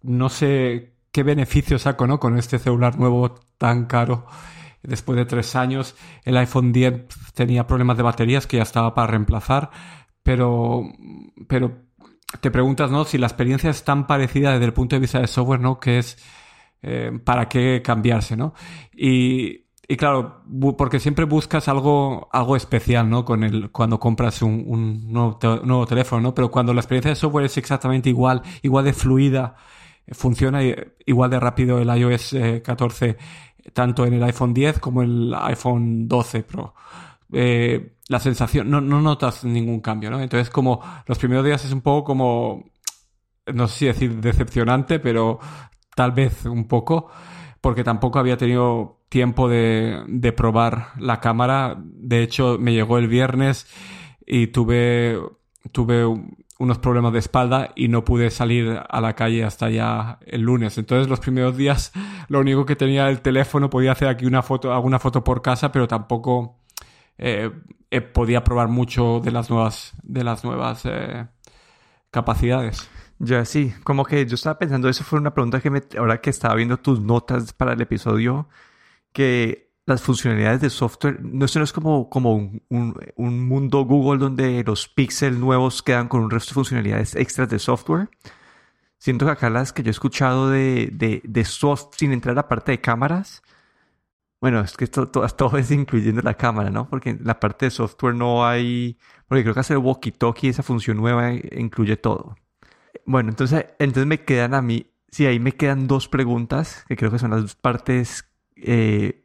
no 0.00 0.30
sé 0.30 0.94
qué 1.12 1.22
beneficio 1.22 1.78
saco 1.78 2.06
¿no? 2.06 2.18
con 2.18 2.38
este 2.38 2.58
celular 2.58 2.98
nuevo 2.98 3.34
tan 3.58 3.84
caro 3.84 4.24
después 4.82 5.16
de 5.16 5.24
tres 5.24 5.56
años. 5.56 5.94
El 6.24 6.36
iPhone 6.36 6.72
10 6.72 7.06
tenía 7.34 7.66
problemas 7.66 7.96
de 7.96 8.02
baterías 8.02 8.46
que 8.46 8.58
ya 8.58 8.62
estaba 8.62 8.94
para 8.94 9.08
reemplazar, 9.08 9.70
pero, 10.22 10.84
pero 11.48 11.88
te 12.40 12.50
preguntas, 12.50 12.90
¿no? 12.90 13.04
Si 13.04 13.18
la 13.18 13.26
experiencia 13.26 13.70
es 13.70 13.84
tan 13.84 14.06
parecida 14.06 14.52
desde 14.52 14.66
el 14.66 14.72
punto 14.72 14.96
de 14.96 15.00
vista 15.00 15.20
de 15.20 15.26
software, 15.26 15.60
¿no? 15.60 15.80
Que 15.80 15.98
es, 15.98 16.18
eh, 16.82 17.18
¿para 17.24 17.48
qué 17.48 17.82
cambiarse, 17.82 18.36
¿no? 18.36 18.54
Y, 18.92 19.66
y 19.88 19.96
claro, 19.96 20.44
porque 20.76 21.00
siempre 21.00 21.24
buscas 21.24 21.68
algo, 21.68 22.28
algo 22.32 22.56
especial, 22.56 23.08
¿no? 23.08 23.24
Con 23.24 23.42
el, 23.44 23.70
cuando 23.70 23.98
compras 23.98 24.42
un, 24.42 24.64
un 24.66 25.10
nuevo, 25.10 25.38
te 25.38 25.46
nuevo, 25.46 25.86
teléfono, 25.86 26.20
¿no? 26.20 26.34
Pero 26.34 26.50
cuando 26.50 26.74
la 26.74 26.80
experiencia 26.80 27.10
de 27.10 27.16
software 27.16 27.46
es 27.46 27.56
exactamente 27.56 28.10
igual, 28.10 28.42
igual 28.62 28.84
de 28.84 28.92
fluida, 28.92 29.56
funciona 30.12 30.60
igual 31.06 31.30
de 31.30 31.40
rápido 31.40 31.78
el 31.78 31.88
iOS 31.88 32.34
14 32.62 33.16
tanto 33.72 34.06
en 34.06 34.14
el 34.14 34.22
iPhone 34.22 34.54
10 34.54 34.78
como 34.78 35.02
el 35.02 35.34
iPhone 35.34 36.08
12 36.08 36.42
Pro. 36.42 36.74
Eh, 37.32 37.96
la 38.08 38.20
sensación, 38.20 38.70
no, 38.70 38.80
no, 38.80 39.00
notas 39.02 39.44
ningún 39.44 39.80
cambio, 39.80 40.10
¿no? 40.10 40.20
Entonces, 40.20 40.50
como 40.50 40.80
los 41.06 41.18
primeros 41.18 41.44
días 41.44 41.64
es 41.64 41.72
un 41.72 41.82
poco 41.82 42.04
como, 42.04 42.64
no 43.52 43.68
sé 43.68 43.78
si 43.78 43.86
decir 43.86 44.16
decepcionante, 44.20 44.98
pero 44.98 45.38
tal 45.94 46.12
vez 46.12 46.46
un 46.46 46.66
poco, 46.66 47.10
porque 47.60 47.84
tampoco 47.84 48.18
había 48.18 48.38
tenido 48.38 49.02
tiempo 49.10 49.48
de, 49.48 50.02
de 50.06 50.32
probar 50.32 50.88
la 50.98 51.20
cámara. 51.20 51.76
De 51.78 52.22
hecho, 52.22 52.56
me 52.58 52.72
llegó 52.72 52.98
el 52.98 53.08
viernes 53.08 53.66
y 54.26 54.48
tuve, 54.48 55.18
tuve 55.72 56.04
unos 56.58 56.78
problemas 56.78 57.12
de 57.12 57.20
espalda 57.20 57.70
y 57.76 57.88
no 57.88 58.04
pude 58.04 58.30
salir 58.30 58.80
a 58.88 59.00
la 59.00 59.14
calle 59.14 59.44
hasta 59.44 59.70
ya 59.70 60.18
el 60.26 60.42
lunes. 60.42 60.76
Entonces 60.76 61.08
los 61.08 61.20
primeros 61.20 61.56
días 61.56 61.92
lo 62.28 62.40
único 62.40 62.66
que 62.66 62.76
tenía 62.76 63.08
el 63.08 63.20
teléfono 63.20 63.70
podía 63.70 63.92
hacer 63.92 64.08
aquí 64.08 64.26
una 64.26 64.42
foto, 64.42 64.72
alguna 64.72 64.98
foto 64.98 65.24
por 65.24 65.42
casa, 65.42 65.72
pero 65.72 65.86
tampoco 65.88 66.58
podía 68.12 68.44
probar 68.44 68.68
mucho 68.68 69.20
de 69.20 69.32
las 69.32 69.50
nuevas, 69.50 69.92
de 70.02 70.22
las 70.24 70.44
nuevas 70.44 70.84
capacidades. 72.10 72.88
Ya 73.18 73.44
sí, 73.44 73.74
como 73.82 74.04
que 74.04 74.26
yo 74.26 74.36
estaba 74.36 74.58
pensando, 74.58 74.88
eso 74.88 75.02
fue 75.02 75.18
una 75.18 75.34
pregunta 75.34 75.60
que 75.60 75.70
me, 75.70 75.82
ahora 75.98 76.20
que 76.20 76.30
estaba 76.30 76.54
viendo 76.54 76.78
tus 76.78 77.00
notas 77.00 77.52
para 77.52 77.72
el 77.72 77.80
episodio, 77.80 78.48
que 79.12 79.67
las 79.88 80.02
funcionalidades 80.02 80.60
de 80.60 80.70
software, 80.70 81.20
no, 81.22 81.46
esto 81.46 81.58
no 81.58 81.64
es 81.64 81.72
como, 81.72 82.10
como 82.10 82.34
un, 82.34 82.62
un, 83.16 83.48
mundo 83.48 83.84
Google 83.84 84.18
donde 84.18 84.62
los 84.64 84.88
píxeles 84.88 85.38
nuevos 85.38 85.82
quedan 85.82 86.08
con 86.08 86.20
un 86.20 86.30
resto 86.30 86.50
de 86.50 86.54
funcionalidades 86.54 87.16
extras 87.16 87.48
de 87.48 87.58
software. 87.58 88.10
Siento 88.98 89.26
que 89.26 89.32
acá 89.32 89.50
las 89.50 89.72
que 89.72 89.82
yo 89.82 89.88
he 89.88 89.90
escuchado 89.90 90.50
de, 90.50 90.90
de, 90.92 91.22
de 91.24 91.44
soft 91.44 91.94
sin 91.96 92.12
entrar 92.12 92.32
a 92.32 92.36
la 92.36 92.48
parte 92.48 92.72
de 92.72 92.80
cámaras, 92.80 93.42
bueno, 94.40 94.60
es 94.60 94.76
que 94.76 94.84
esto, 94.84 95.08
todo, 95.08 95.26
todo, 95.36 95.58
es 95.58 95.70
incluyendo 95.70 96.22
la 96.22 96.34
cámara, 96.34 96.70
¿no? 96.70 96.88
Porque 96.88 97.10
en 97.10 97.20
la 97.24 97.40
parte 97.40 97.66
de 97.66 97.70
software 97.70 98.14
no 98.14 98.46
hay, 98.46 98.98
porque 99.26 99.42
creo 99.42 99.54
que 99.54 99.60
hacer 99.60 99.78
walkie-talkie, 99.78 100.48
esa 100.48 100.62
función 100.62 100.96
nueva, 100.96 101.32
incluye 101.32 101.96
todo. 101.96 102.36
Bueno, 103.06 103.30
entonces, 103.30 103.66
entonces 103.78 104.06
me 104.06 104.24
quedan 104.24 104.54
a 104.54 104.62
mí, 104.62 104.92
sí, 105.10 105.26
ahí 105.26 105.40
me 105.40 105.52
quedan 105.52 105.86
dos 105.86 106.08
preguntas, 106.08 106.84
que 106.88 106.96
creo 106.96 107.10
que 107.10 107.18
son 107.18 107.30
las 107.30 107.42
dos 107.42 107.56
partes. 107.56 108.28
Eh, 108.56 109.24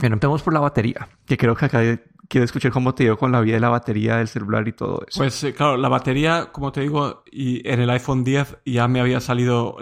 bueno, 0.00 0.14
empezamos 0.14 0.42
por 0.42 0.54
la 0.54 0.60
batería, 0.60 1.08
que 1.26 1.36
creo 1.36 1.54
que 1.54 1.66
acá 1.66 1.80
quiero 2.28 2.44
escuchar 2.44 2.72
cómo 2.72 2.94
te 2.94 3.04
dio 3.04 3.18
con 3.18 3.32
la 3.32 3.40
vida 3.40 3.56
de 3.56 3.60
la 3.60 3.68
batería 3.68 4.16
del 4.16 4.28
celular 4.28 4.66
y 4.66 4.72
todo 4.72 5.02
eso. 5.06 5.18
Pues 5.18 5.44
eh, 5.44 5.52
claro, 5.52 5.76
la 5.76 5.88
batería, 5.88 6.48
como 6.52 6.72
te 6.72 6.80
digo, 6.80 7.22
y 7.30 7.68
en 7.68 7.80
el 7.80 7.90
iPhone 7.90 8.24
10 8.24 8.58
ya 8.64 8.88
me 8.88 9.00
había 9.00 9.20
salido 9.20 9.76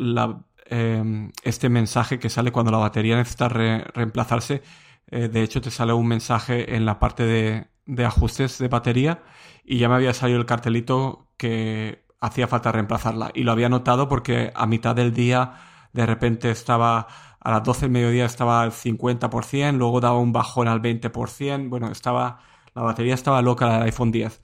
em, 0.66 1.30
este 1.44 1.68
mensaje 1.68 2.18
que 2.18 2.30
sale 2.30 2.50
cuando 2.50 2.72
la 2.72 2.78
batería 2.78 3.16
necesita 3.16 3.48
reemplazarse. 3.48 4.62
Eh, 5.10 5.28
de 5.28 5.42
hecho, 5.42 5.60
te 5.60 5.70
sale 5.70 5.92
un 5.92 6.08
mensaje 6.08 6.74
en 6.74 6.84
la 6.84 6.98
parte 6.98 7.24
de, 7.24 7.68
de 7.86 8.04
ajustes 8.04 8.58
de 8.58 8.68
batería 8.68 9.22
y 9.64 9.78
ya 9.78 9.88
me 9.88 9.94
había 9.94 10.14
salido 10.14 10.40
el 10.40 10.46
cartelito 10.46 11.28
que 11.36 12.04
hacía 12.20 12.48
falta 12.48 12.72
reemplazarla. 12.72 13.30
Y 13.34 13.44
lo 13.44 13.52
había 13.52 13.68
notado 13.68 14.08
porque 14.08 14.52
a 14.54 14.66
mitad 14.66 14.96
del 14.96 15.12
día 15.12 15.52
de 15.92 16.06
repente 16.06 16.50
estaba, 16.50 17.08
a 17.48 17.50
las 17.52 17.62
12 17.62 17.80
del 17.86 17.90
mediodía 17.92 18.26
estaba 18.26 18.60
al 18.60 18.72
50%, 18.72 19.72
luego 19.72 20.00
daba 20.00 20.18
un 20.18 20.32
bajón 20.32 20.68
al 20.68 20.82
20%, 20.82 21.70
bueno, 21.70 21.90
estaba, 21.90 22.40
la 22.74 22.82
batería 22.82 23.14
estaba 23.14 23.40
loca 23.40 23.72
del 23.72 23.84
iPhone 23.84 24.12
10. 24.12 24.42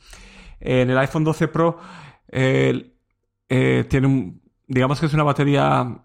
En 0.61 0.89
el 0.89 0.97
iPhone 0.97 1.23
12 1.23 1.49
Pro 1.49 1.79
eh, 2.29 2.95
tiene 3.91 4.07
un, 4.07 4.41
digamos 4.67 5.01
que 5.01 5.05
es 5.05 5.13
una 5.13 5.23
batería 5.23 5.99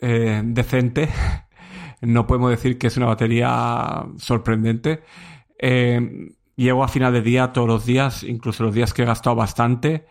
eh, 0.00 0.40
decente, 0.42 1.10
no 2.00 2.26
podemos 2.26 2.48
decir 2.48 2.78
que 2.78 2.86
es 2.86 2.96
una 2.96 3.04
batería 3.04 4.06
sorprendente. 4.16 5.02
Eh, 5.58 6.32
llego 6.56 6.84
a 6.84 6.88
final 6.88 7.12
de 7.12 7.20
día 7.20 7.52
todos 7.52 7.68
los 7.68 7.84
días, 7.84 8.22
incluso 8.22 8.64
los 8.64 8.74
días 8.74 8.94
que 8.94 9.02
he 9.02 9.04
gastado 9.04 9.36
bastante. 9.36 10.06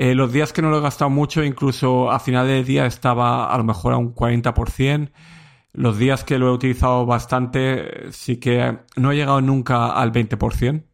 Eh, 0.00 0.14
los 0.14 0.32
días 0.32 0.52
que 0.52 0.62
no 0.62 0.70
lo 0.70 0.78
he 0.78 0.80
gastado 0.80 1.10
mucho, 1.10 1.42
incluso 1.42 2.08
a 2.12 2.20
final 2.20 2.46
de 2.46 2.62
día 2.62 2.86
estaba 2.86 3.52
a 3.52 3.58
lo 3.58 3.64
mejor 3.64 3.94
a 3.94 3.96
un 3.96 4.14
40%. 4.14 5.10
Los 5.72 5.98
días 5.98 6.22
que 6.22 6.38
lo 6.38 6.46
he 6.46 6.52
utilizado 6.52 7.04
bastante, 7.04 8.12
sí 8.12 8.38
que 8.38 8.78
no 8.94 9.10
he 9.10 9.16
llegado 9.16 9.40
nunca 9.40 9.88
al 9.88 10.12
20%. 10.12 10.84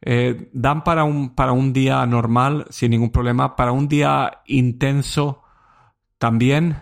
Eh, 0.00 0.48
dan 0.54 0.84
para 0.84 1.04
un, 1.04 1.34
para 1.34 1.52
un 1.52 1.74
día 1.74 2.06
normal 2.06 2.64
sin 2.70 2.92
ningún 2.92 3.10
problema. 3.10 3.56
Para 3.56 3.72
un 3.72 3.88
día 3.88 4.40
intenso 4.46 5.42
también, 6.16 6.78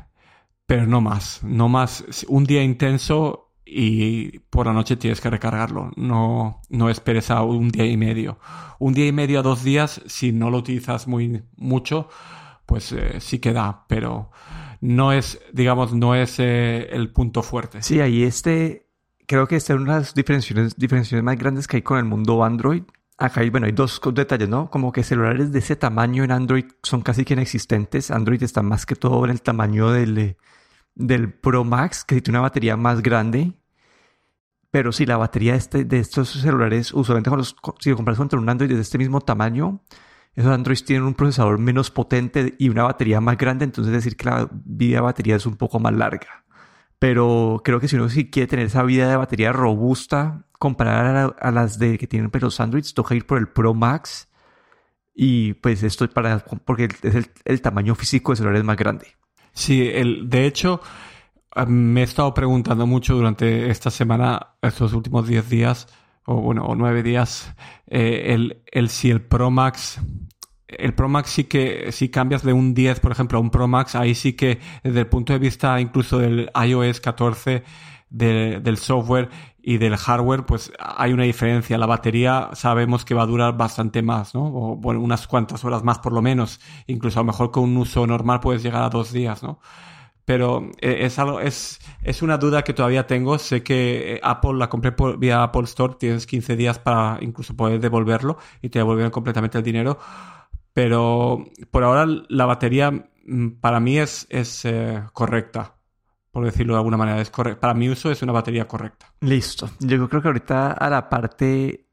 pero 0.65 0.87
no 0.87 1.01
más. 1.01 1.43
No 1.43 1.69
más. 1.69 2.25
Un 2.29 2.45
día 2.45 2.63
intenso 2.63 3.48
y 3.71 4.39
por 4.51 4.67
la 4.67 4.73
noche 4.73 4.97
tienes 4.97 5.21
que 5.21 5.29
recargarlo. 5.29 5.91
No, 5.97 6.63
no 6.71 6.89
esperes 6.89 7.31
a 7.31 7.43
un 7.43 7.69
día 7.69 7.85
y 7.85 7.97
medio. 7.97 8.39
Un 8.79 8.95
día 8.95 9.07
y 9.07 9.13
medio 9.13 9.41
a 9.41 9.43
dos 9.43 9.63
días, 9.63 10.01
si 10.07 10.33
no 10.33 10.51
lo 10.51 10.59
utilizas 10.59 11.07
muy 11.07 11.43
mucho, 11.57 12.09
pues 12.65 12.93
eh, 12.93 13.21
sí 13.21 13.39
que 13.39 13.53
da, 13.53 13.85
pero 13.87 14.31
no 14.81 15.13
es, 15.13 15.41
digamos, 15.53 15.93
no 15.93 16.15
es 16.15 16.39
eh, 16.39 16.89
el 16.91 17.13
punto 17.13 17.43
fuerte. 17.43 17.83
Sí, 17.83 18.01
ahí 18.01 18.23
este, 18.23 18.87
creo 19.27 19.47
que 19.47 19.57
esta 19.57 19.75
es 19.75 19.81
una 19.81 19.95
de 19.95 20.01
las 20.01 20.15
diferenciaciones, 20.15 20.77
diferenciaciones 20.77 21.25
más 21.25 21.37
grandes 21.37 21.67
que 21.67 21.77
hay 21.77 21.83
con 21.83 21.99
el 21.99 22.05
mundo 22.05 22.43
Android. 22.45 22.83
Acá 23.19 23.41
hay, 23.41 23.51
bueno, 23.51 23.67
hay 23.67 23.73
dos 23.73 24.01
detalles, 24.15 24.49
¿no? 24.49 24.71
Como 24.71 24.93
que 24.93 25.03
celulares 25.03 25.53
de 25.53 25.59
ese 25.59 25.77
tamaño 25.77 26.25
en 26.25 26.31
Android 26.31 26.67
son 26.83 27.03
casi 27.03 27.25
que 27.25 27.35
inexistentes. 27.35 28.11
Android 28.13 28.43
está 28.43 28.63
más 28.63 28.87
que 28.87 28.95
todo 28.95 29.25
en 29.25 29.33
el 29.33 29.43
tamaño 29.43 29.91
del, 29.91 30.37
del 30.99 31.33
Pro 31.33 31.65
Max, 31.65 32.05
que 32.05 32.21
tiene 32.21 32.39
una 32.39 32.49
batería 32.49 32.77
más 32.77 33.03
grande 33.03 33.55
pero 34.71 34.93
si 34.93 35.07
la 35.07 35.17
batería 35.17 35.53
de, 35.53 35.59
este, 35.59 35.85
de 35.85 35.99
estos 35.99 36.31
celulares, 36.31 36.93
usualmente 36.93 37.31
cuando 37.31 37.45
si 37.81 37.91
lo 37.91 37.97
compras 37.97 38.19
contra 38.19 38.39
un 38.39 38.49
Android 38.49 38.71
de 38.71 38.81
este 38.81 38.99
mismo 38.99 39.21
tamaño, 39.21 39.81
esos 40.35 40.53
Androids 40.53 40.85
tienen 40.85 41.05
un 41.05 41.15
procesador 41.15 41.59
menos 41.59 41.91
potente 41.91 42.55
y 42.59 42.69
una 42.69 42.85
batería 42.85 43.21
más 43.21 43.39
grande, 43.39 43.65
entonces 43.65 43.93
decir 43.93 44.17
que 44.17 44.27
la 44.27 44.49
vida 44.53 44.97
de 44.97 45.01
batería 45.03 45.37
es 45.37 45.47
un 45.47 45.57
poco 45.57 45.81
más 45.81 45.95
larga. 45.95 46.45
Pero 46.99 47.61
creo 47.65 47.81
que 47.81 47.89
si 47.89 47.97
uno 47.97 48.09
quiere 48.09 48.47
tener 48.47 48.67
esa 48.67 48.83
vida 48.83 49.09
de 49.09 49.17
batería 49.17 49.53
robusta, 49.53 50.45
comparada 50.59 51.35
a, 51.41 51.51
las 51.51 51.79
de 51.79 51.97
que 51.97 52.07
tienen 52.07 52.31
pues, 52.31 52.43
los 52.43 52.61
Androids, 52.61 52.93
toca 52.95 53.15
ir 53.15 53.27
por 53.27 53.39
el 53.39 53.49
Pro 53.49 53.75
Max. 53.75 54.29
Y 55.15 55.55
pues 55.55 55.83
esto 55.83 56.05
es 56.05 56.11
para, 56.11 56.41
porque 56.41 56.89
es 57.03 57.15
el, 57.15 57.27
el 57.45 57.63
tamaño 57.63 57.95
físico 57.95 58.33
de 58.33 58.37
celulares 58.37 58.65
más 58.65 58.77
grande. 58.77 59.17
Sí, 59.53 59.89
el, 59.93 60.29
de 60.31 60.47
hecho, 60.47 60.81
Ah, 61.59 61.67
me 61.67 62.03
he 62.03 62.05
estado 62.05 62.33
preguntando 62.35 62.87
mucho 62.87 63.17
durante 63.17 63.69
esta 63.69 63.91
semana, 63.91 64.55
estos 64.63 64.93
últimos 64.93 65.27
10 65.27 65.49
días, 65.51 65.89
o 66.25 66.37
bueno, 66.37 66.65
o 66.65 66.77
9 66.77 67.03
días, 67.03 67.53
eh, 67.89 68.27
el, 68.35 68.63
el, 68.71 68.91
si 68.91 69.11
el 69.11 69.23
Pro 69.23 69.51
Max, 69.51 70.01
el 70.69 70.95
Pro 70.95 71.09
Max 71.09 71.31
sí 71.31 71.45
que, 71.45 71.91
si 71.91 72.11
cambias 72.11 72.45
de 72.45 72.53
un 72.53 72.75
10, 72.75 73.01
por 73.01 73.11
ejemplo, 73.11 73.39
a 73.39 73.41
un 73.41 73.51
Pro 73.51 73.67
Max, 73.67 73.97
ahí 73.97 74.15
sí 74.15 74.35
que 74.35 74.61
desde 74.85 75.01
el 75.01 75.09
punto 75.09 75.33
de 75.33 75.41
vista 75.41 75.81
incluso 75.81 76.19
del 76.21 76.49
iOS 76.65 77.01
14, 77.01 77.65
del 78.11 78.77
software 78.79 79.29
y 79.63 79.79
del 79.79 79.97
hardware, 79.97 80.47
pues 80.47 80.73
hay 80.79 81.13
una 81.13 81.25
diferencia. 81.25 81.79
La 81.79 81.87
batería 81.87 82.51
sabemos 82.55 83.05
que 83.05 83.15
va 83.15 83.23
a 83.23 83.27
durar 83.27 83.57
bastante 83.57 84.03
más, 84.03 84.35
¿no? 84.35 84.47
O 84.47 84.77
bueno, 84.77 85.01
unas 85.01 85.27
cuantas 85.27 85.65
horas 85.65 85.83
más 85.83 85.99
por 85.99 86.13
lo 86.13 86.23
menos. 86.23 86.61
Incluso 86.87 87.19
a 87.19 87.23
lo 87.23 87.27
mejor 87.27 87.51
con 87.51 87.65
un 87.65 87.77
uso 87.77 88.07
normal 88.07 88.41
puedes 88.41 88.63
llegar 88.63 88.83
a 88.83 88.89
dos 88.89 89.13
días, 89.13 89.43
¿no? 89.43 89.61
pero 90.29 90.71
eh, 90.83 91.07
es 91.07 91.19
algo, 91.19 91.41
es, 91.41 91.79
es 92.03 92.21
una 92.21 92.37
duda 92.37 92.63
que 92.63 92.75
todavía 92.75 93.07
tengo. 93.07 93.39
Sé 93.39 93.63
que 93.63 94.17
eh, 94.17 94.21
Apple 94.23 94.59
la 94.59 94.69
compré 94.69 94.93
por, 94.93 95.19
vía 95.19 95.43
Apple 95.43 95.63
Store, 95.63 95.95
tienes 95.99 96.27
15 96.27 96.55
días 96.55 96.79
para 96.79 97.17
incluso 97.23 97.57
poder 97.57 97.81
devolverlo 97.81 98.37
y 98.61 98.69
te 98.69 98.79
devuelven 98.79 99.11
completamente 99.11 99.57
el 99.57 99.65
dinero. 99.65 99.99
Pero 100.75 101.47
por 101.71 101.83
ahora 101.83 102.05
la 102.29 102.45
batería 102.45 102.91
mm, 102.91 103.53
para 103.61 103.81
mí 103.81 103.97
es, 103.97 104.27
es 104.29 104.67
eh, 104.67 105.03
correcta, 105.15 105.78
por 106.39 106.45
decirlo 106.45 106.75
de 106.75 106.79
alguna 106.79 106.97
manera. 106.97 107.21
Es 107.21 107.31
Para 107.31 107.75
mi 107.75 107.89
uso 107.89 108.13
es 108.13 108.23
una 108.23 108.31
batería 108.31 108.69
correcta. 108.69 109.13
Listo. 109.23 109.69
Yo 109.81 110.09
creo 110.09 110.23
que 110.23 110.29
ahorita 110.29 110.71
a 110.71 110.89
la 110.89 111.09
parte, 111.09 111.89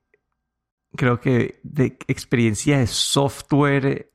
creo 0.95 1.19
que 1.19 1.61
de 1.63 1.97
experiencia 2.07 2.77
de 2.77 2.85
software 2.85 4.11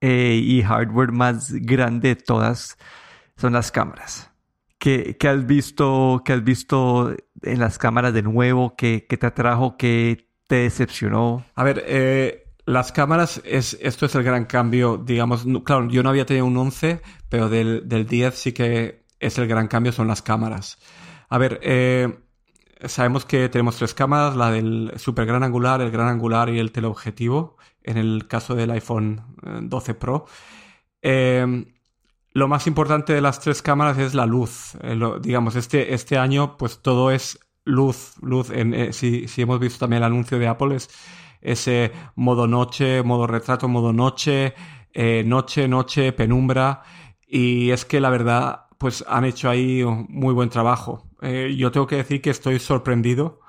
y 0.00 0.62
hardware 0.62 1.10
más 1.10 1.52
grande 1.52 2.10
de 2.10 2.14
todas 2.14 2.78
son 3.36 3.54
las 3.54 3.72
cámaras. 3.72 4.30
¿Qué, 4.78 5.16
has 5.28 5.44
visto, 5.44 6.22
qué 6.24 6.34
has 6.34 6.44
visto 6.44 7.12
en 7.42 7.58
las 7.58 7.76
cámaras 7.76 8.14
de 8.14 8.22
nuevo? 8.22 8.76
¿Qué, 8.76 9.00
te 9.00 9.26
atrajo? 9.26 9.76
¿Qué 9.76 10.28
te 10.46 10.56
decepcionó? 10.56 11.44
A 11.56 11.64
ver, 11.64 11.82
eh, 11.88 12.52
las 12.66 12.92
cámaras, 12.92 13.42
es, 13.44 13.76
esto 13.80 14.06
es 14.06 14.14
el 14.14 14.22
gran 14.22 14.44
cambio, 14.44 14.96
digamos, 14.96 15.44
claro, 15.64 15.88
yo 15.88 16.04
no 16.04 16.10
había 16.10 16.24
tenido 16.24 16.46
un 16.46 16.56
11, 16.56 17.02
pero 17.28 17.48
del, 17.48 17.88
del 17.88 18.06
10 18.06 18.32
sí 18.32 18.52
que 18.52 19.05
es 19.20 19.38
el 19.38 19.46
gran 19.46 19.68
cambio, 19.68 19.92
son 19.92 20.08
las 20.08 20.22
cámaras. 20.22 20.78
A 21.28 21.38
ver, 21.38 21.60
eh, 21.62 22.18
sabemos 22.84 23.24
que 23.24 23.48
tenemos 23.48 23.76
tres 23.76 23.94
cámaras, 23.94 24.36
la 24.36 24.50
del 24.50 24.92
super 24.96 25.26
gran 25.26 25.42
angular, 25.42 25.80
el 25.80 25.90
gran 25.90 26.08
angular 26.08 26.48
y 26.48 26.58
el 26.58 26.72
teleobjetivo, 26.72 27.56
en 27.82 27.96
el 27.96 28.26
caso 28.28 28.54
del 28.54 28.70
iPhone 28.70 29.22
12 29.62 29.90
eh, 29.90 29.94
Pro. 29.94 30.26
Eh, 31.02 31.64
lo 32.32 32.48
más 32.48 32.66
importante 32.66 33.14
de 33.14 33.20
las 33.20 33.40
tres 33.40 33.62
cámaras 33.62 33.96
es 33.98 34.14
la 34.14 34.26
luz. 34.26 34.76
Digamos, 35.22 35.56
este, 35.56 35.94
este 35.94 36.18
año, 36.18 36.58
pues 36.58 36.82
todo 36.82 37.10
es 37.10 37.38
luz, 37.64 38.14
luz. 38.20 38.50
En, 38.50 38.74
eh, 38.74 38.92
si, 38.92 39.26
hemos 39.38 39.58
visto 39.58 39.78
también 39.78 40.02
el 40.02 40.06
anuncio 40.06 40.38
de 40.38 40.46
Apple, 40.46 40.76
es 40.76 40.90
ese 41.40 41.92
modo 42.14 42.46
noche, 42.46 43.02
modo 43.02 43.26
retrato, 43.26 43.68
modo 43.68 43.92
noche, 43.92 44.54
noche, 45.24 45.68
noche, 45.68 46.12
penumbra. 46.12 46.82
Y 47.26 47.70
es 47.70 47.84
que 47.84 48.00
la 48.00 48.10
verdad, 48.10 48.65
pues 48.78 49.04
han 49.08 49.24
hecho 49.24 49.48
ahí 49.50 49.82
un 49.82 50.06
muy 50.08 50.34
buen 50.34 50.50
trabajo. 50.50 51.08
yo 51.22 51.70
tengo 51.70 51.86
que 51.86 51.96
decir 51.96 52.20
que 52.22 52.30
estoy 52.30 52.58
sorprendido. 52.58 53.40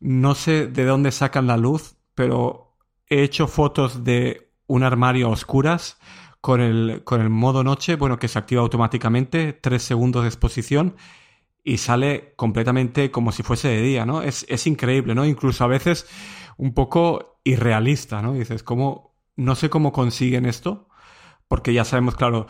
No 0.00 0.34
sé 0.34 0.66
de 0.66 0.84
dónde 0.84 1.12
sacan 1.12 1.46
la 1.46 1.56
luz, 1.56 1.96
pero 2.14 2.76
he 3.08 3.22
hecho 3.22 3.46
fotos 3.46 4.04
de 4.04 4.52
un 4.66 4.82
armario 4.82 5.26
a 5.28 5.30
oscuras 5.30 5.98
con 6.40 6.60
el, 6.60 7.02
con 7.04 7.20
el 7.20 7.30
modo 7.30 7.62
noche, 7.62 7.96
bueno, 7.96 8.18
que 8.18 8.28
se 8.28 8.38
activa 8.38 8.62
automáticamente, 8.62 9.52
tres 9.52 9.82
segundos 9.84 10.22
de 10.22 10.28
exposición, 10.28 10.96
y 11.62 11.78
sale 11.78 12.34
completamente 12.36 13.10
como 13.12 13.30
si 13.30 13.42
fuese 13.44 13.68
de 13.68 13.80
día, 13.82 14.04
¿no? 14.04 14.22
Es, 14.22 14.44
es 14.48 14.66
increíble, 14.66 15.14
¿no? 15.14 15.24
Incluso 15.24 15.62
a 15.62 15.68
veces 15.68 16.06
un 16.56 16.74
poco 16.74 17.40
irrealista, 17.44 18.22
¿no? 18.22 18.32
Dices, 18.32 18.62
¿cómo? 18.64 19.14
No 19.36 19.54
sé 19.54 19.70
cómo 19.70 19.92
consiguen 19.92 20.46
esto, 20.46 20.88
porque 21.48 21.72
ya 21.72 21.84
sabemos, 21.84 22.16
claro, 22.16 22.46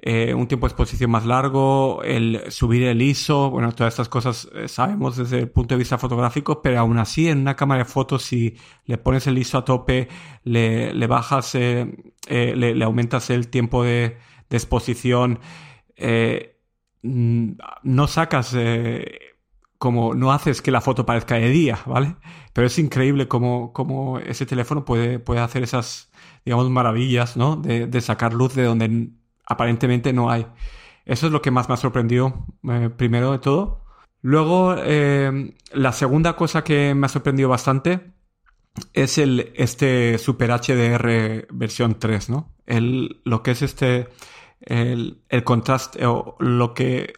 eh, 0.00 0.32
un 0.32 0.46
tiempo 0.46 0.66
de 0.66 0.70
exposición 0.70 1.10
más 1.10 1.26
largo, 1.26 2.04
el 2.04 2.52
subir 2.52 2.84
el 2.84 3.02
ISO, 3.02 3.50
bueno, 3.50 3.72
todas 3.72 3.94
estas 3.94 4.08
cosas 4.08 4.48
eh, 4.54 4.68
sabemos 4.68 5.16
desde 5.16 5.40
el 5.40 5.50
punto 5.50 5.74
de 5.74 5.80
vista 5.80 5.98
fotográfico, 5.98 6.62
pero 6.62 6.78
aún 6.78 6.98
así 6.98 7.28
en 7.28 7.38
una 7.40 7.56
cámara 7.56 7.82
de 7.82 7.84
fotos 7.84 8.22
si 8.22 8.56
le 8.84 8.96
pones 8.98 9.26
el 9.26 9.36
ISO 9.38 9.58
a 9.58 9.64
tope, 9.64 10.08
le, 10.44 11.06
bajas, 11.08 11.56
eh, 11.56 11.96
le, 12.28 12.84
aumentas 12.84 13.30
el 13.30 13.48
tiempo 13.48 13.82
de, 13.82 14.18
exposición, 14.50 15.40
mm, 17.02 17.50
no 17.82 18.06
sacas 18.06 18.56
como 19.78 20.14
no 20.14 20.32
haces 20.32 20.62
que 20.62 20.70
la 20.70 20.80
foto 20.80 21.06
parezca 21.06 21.36
de 21.36 21.50
día, 21.50 21.80
¿vale? 21.86 22.16
Pero 22.52 22.66
es 22.66 22.78
increíble 22.78 23.28
cómo, 23.28 23.72
cómo 23.72 24.18
ese 24.20 24.46
teléfono 24.46 24.84
puede, 24.84 25.18
puede 25.18 25.40
hacer 25.40 25.62
esas, 25.62 26.10
digamos, 26.44 26.70
maravillas, 26.70 27.36
¿no? 27.36 27.56
De 27.56 28.00
sacar 28.00 28.32
luz 28.32 28.54
de 28.54 28.64
donde 28.64 29.10
aparentemente 29.48 30.12
no 30.12 30.30
hay. 30.30 30.46
Eso 31.04 31.26
es 31.26 31.32
lo 31.32 31.42
que 31.42 31.50
más 31.50 31.68
me 31.68 31.74
ha 31.74 31.78
sorprendido, 31.78 32.46
eh, 32.68 32.90
primero 32.94 33.32
de 33.32 33.38
todo. 33.38 33.84
Luego, 34.20 34.74
eh, 34.76 35.54
la 35.72 35.92
segunda 35.92 36.36
cosa 36.36 36.62
que 36.62 36.94
me 36.94 37.06
ha 37.06 37.08
sorprendido 37.08 37.48
bastante 37.48 38.12
es 38.92 39.18
el, 39.18 39.52
este 39.56 40.18
Super 40.18 40.50
HDR 40.50 41.46
versión 41.50 41.98
3, 41.98 42.30
¿no? 42.30 42.54
El, 42.66 43.20
lo 43.24 43.42
que 43.42 43.52
es 43.52 43.62
este, 43.62 44.08
el, 44.60 45.22
el 45.28 45.44
contraste, 45.44 46.04
o 46.04 46.36
lo 46.40 46.74
que, 46.74 47.14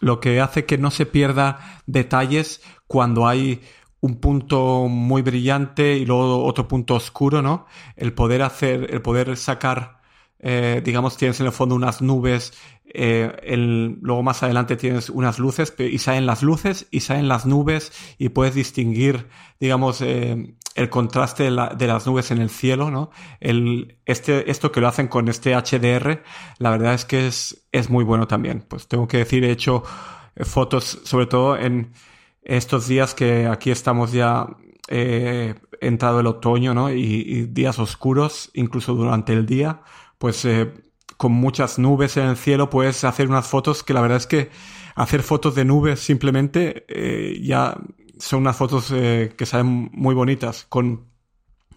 lo 0.00 0.20
que 0.20 0.40
hace 0.40 0.64
que 0.64 0.78
no 0.78 0.90
se 0.90 1.06
pierda 1.06 1.80
detalles 1.86 2.62
cuando 2.86 3.28
hay 3.28 3.62
un 4.00 4.20
punto 4.20 4.86
muy 4.88 5.22
brillante 5.22 5.96
y 5.96 6.06
luego 6.06 6.44
otro 6.44 6.66
punto 6.66 6.94
oscuro, 6.94 7.42
¿no? 7.42 7.66
El 7.96 8.12
poder 8.12 8.42
hacer, 8.42 8.92
el 8.92 9.02
poder 9.02 9.36
sacar 9.36 9.97
eh, 10.40 10.82
digamos, 10.84 11.16
tienes 11.16 11.40
en 11.40 11.46
el 11.46 11.52
fondo 11.52 11.74
unas 11.74 12.00
nubes, 12.00 12.52
eh, 12.86 13.56
luego 14.00 14.22
más 14.22 14.42
adelante 14.42 14.76
tienes 14.76 15.10
unas 15.10 15.38
luces, 15.38 15.74
y 15.78 15.98
salen 15.98 16.26
las 16.26 16.42
luces 16.42 16.86
y 16.90 17.00
salen 17.00 17.28
las 17.28 17.44
nubes 17.44 17.92
y 18.18 18.28
puedes 18.28 18.54
distinguir, 18.54 19.26
digamos, 19.58 20.00
eh, 20.00 20.54
el 20.76 20.90
contraste 20.90 21.44
de, 21.44 21.86
las 21.86 22.06
nubes 22.06 22.30
en 22.30 22.38
el 22.38 22.50
cielo, 22.50 22.90
¿no? 22.90 23.10
El, 23.40 23.98
este, 24.06 24.48
esto 24.48 24.70
que 24.70 24.80
lo 24.80 24.86
hacen 24.86 25.08
con 25.08 25.28
este 25.28 25.56
HDR, 25.56 26.22
la 26.58 26.70
verdad 26.70 26.94
es 26.94 27.04
que 27.04 27.26
es, 27.26 27.66
es 27.72 27.90
muy 27.90 28.04
bueno 28.04 28.28
también. 28.28 28.64
Pues 28.68 28.86
tengo 28.86 29.08
que 29.08 29.18
decir, 29.18 29.42
he 29.44 29.50
hecho 29.50 29.82
fotos, 30.42 31.00
sobre 31.02 31.26
todo 31.26 31.56
en 31.56 31.92
estos 32.42 32.86
días 32.86 33.14
que 33.14 33.46
aquí 33.46 33.72
estamos 33.72 34.12
ya 34.12 34.46
entrado 35.80 36.20
el 36.20 36.26
otoño, 36.28 36.74
¿no? 36.74 36.90
y 36.90 37.46
días 37.50 37.78
oscuros, 37.78 38.50
incluso 38.54 38.94
durante 38.94 39.32
el 39.34 39.44
día 39.44 39.82
pues 40.18 40.44
eh, 40.44 40.72
con 41.16 41.32
muchas 41.32 41.78
nubes 41.78 42.16
en 42.16 42.26
el 42.26 42.36
cielo 42.36 42.70
puedes 42.70 43.04
hacer 43.04 43.28
unas 43.28 43.46
fotos 43.46 43.82
que 43.82 43.94
la 43.94 44.00
verdad 44.00 44.18
es 44.18 44.26
que 44.26 44.50
hacer 44.94 45.22
fotos 45.22 45.54
de 45.54 45.64
nubes 45.64 46.00
simplemente 46.00 46.84
eh, 46.88 47.40
ya 47.42 47.76
son 48.18 48.40
unas 48.40 48.56
fotos 48.56 48.90
eh, 48.92 49.32
que 49.36 49.46
salen 49.46 49.90
muy 49.92 50.14
bonitas 50.14 50.66
con, 50.68 51.06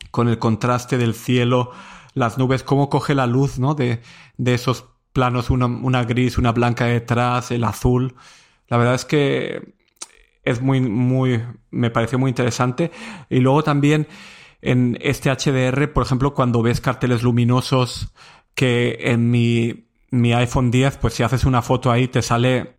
con 0.09 0.27
el 0.27 0.39
contraste 0.39 0.97
del 0.97 1.13
cielo, 1.13 1.71
las 2.13 2.37
nubes, 2.37 2.63
cómo 2.63 2.89
coge 2.89 3.15
la 3.15 3.27
luz 3.27 3.59
¿no? 3.59 3.75
de, 3.75 4.01
de 4.37 4.53
esos 4.53 4.85
planos, 5.13 5.49
una, 5.49 5.65
una 5.65 6.03
gris, 6.03 6.37
una 6.37 6.51
blanca 6.51 6.85
detrás, 6.85 7.51
el 7.51 7.63
azul. 7.63 8.15
La 8.67 8.77
verdad 8.77 8.95
es 8.95 9.05
que 9.05 9.75
es 10.43 10.61
muy, 10.61 10.81
muy, 10.81 11.43
me 11.69 11.91
pareció 11.91 12.17
muy 12.17 12.29
interesante. 12.29 12.91
Y 13.29 13.39
luego 13.39 13.63
también 13.63 14.07
en 14.61 14.97
este 15.01 15.31
HDR, 15.31 15.91
por 15.91 16.03
ejemplo, 16.03 16.33
cuando 16.33 16.61
ves 16.61 16.81
carteles 16.81 17.23
luminosos 17.23 18.13
que 18.53 18.97
en 19.01 19.31
mi, 19.31 19.87
mi 20.11 20.33
iPhone 20.33 20.71
10, 20.71 20.97
pues 20.97 21.15
si 21.15 21.23
haces 21.23 21.45
una 21.45 21.61
foto 21.61 21.91
ahí 21.91 22.07
te 22.07 22.21
sale, 22.21 22.77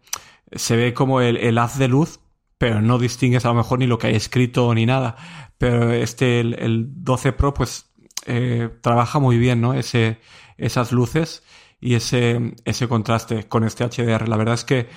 se 0.53 0.77
ve 0.77 0.95
como 0.95 1.21
el, 1.21 1.59
haz 1.59 1.79
de 1.79 1.89
luz, 1.89 2.21
pero 2.59 2.81
no 2.81 2.99
distingues 2.99 3.45
a 3.45 3.49
lo 3.49 3.55
mejor 3.55 3.81
ni 3.81 3.87
lo 3.87 3.99
que 3.99 4.09
hay 4.09 4.15
escrito 4.15 4.73
ni 4.75 4.87
nada. 4.87 5.17
Pero 5.59 5.93
este, 5.93 6.41
el, 6.41 6.87
12 7.03 7.33
Pro, 7.33 7.55
pues 7.55 7.93
eh, 8.27 8.71
trabaja 8.81 9.19
muy 9.19 9.39
bien, 9.39 9.61
¿no? 9.61 9.75
Ese, 9.75 10.21
esas 10.59 10.93
luces 10.93 11.43
y 11.81 11.95
ese, 11.95 12.55
ese 12.65 12.87
contraste 12.87 13.49
con 13.49 13.65
este 13.65 13.85
HDR. 13.85 14.29
La 14.29 14.37
verdad 14.37 14.55
es 14.55 14.65
que 14.65 14.89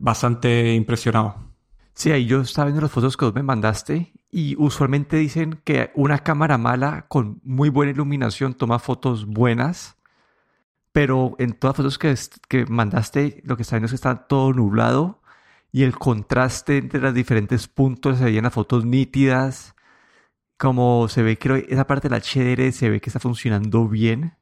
bastante 0.00 0.74
impresionado. 0.74 1.36
Sí, 1.94 2.10
ahí 2.10 2.26
yo 2.26 2.40
estaba 2.40 2.66
viendo 2.66 2.82
las 2.82 2.90
fotos 2.90 3.16
que 3.16 3.24
vos 3.24 3.34
me 3.34 3.44
mandaste 3.44 4.12
y 4.34 4.56
usualmente 4.58 5.16
dicen 5.16 5.60
que 5.62 5.92
una 5.94 6.18
cámara 6.18 6.58
mala 6.58 7.06
con 7.06 7.40
muy 7.44 7.68
buena 7.68 7.92
iluminación 7.92 8.54
toma 8.54 8.80
fotos 8.80 9.26
buenas, 9.26 9.96
pero 10.90 11.36
en 11.38 11.52
todas 11.52 11.78
las 11.78 11.96
fotos 11.96 11.98
que, 11.98 12.38
que 12.48 12.66
mandaste 12.66 13.42
lo 13.44 13.56
que 13.56 13.62
está 13.62 13.76
viendo 13.76 13.86
es 13.86 13.92
que 13.92 13.96
está 13.96 14.26
todo 14.26 14.52
nublado 14.52 15.22
y 15.70 15.84
el 15.84 15.96
contraste 15.96 16.78
entre 16.78 17.00
los 17.00 17.14
diferentes 17.14 17.68
puntos 17.68 18.18
se 18.18 18.24
veían 18.24 18.42
las 18.42 18.52
fotos 18.52 18.84
nítidas, 18.84 19.76
como 20.58 21.06
se 21.08 21.22
ve 21.22 21.38
que 21.38 21.66
esa 21.68 21.86
parte 21.86 22.08
del 22.08 22.20
HDR 22.20 22.72
se 22.72 22.90
ve 22.90 23.00
que 23.00 23.10
está 23.10 23.20
funcionando 23.20 23.88
bien. 23.88 24.34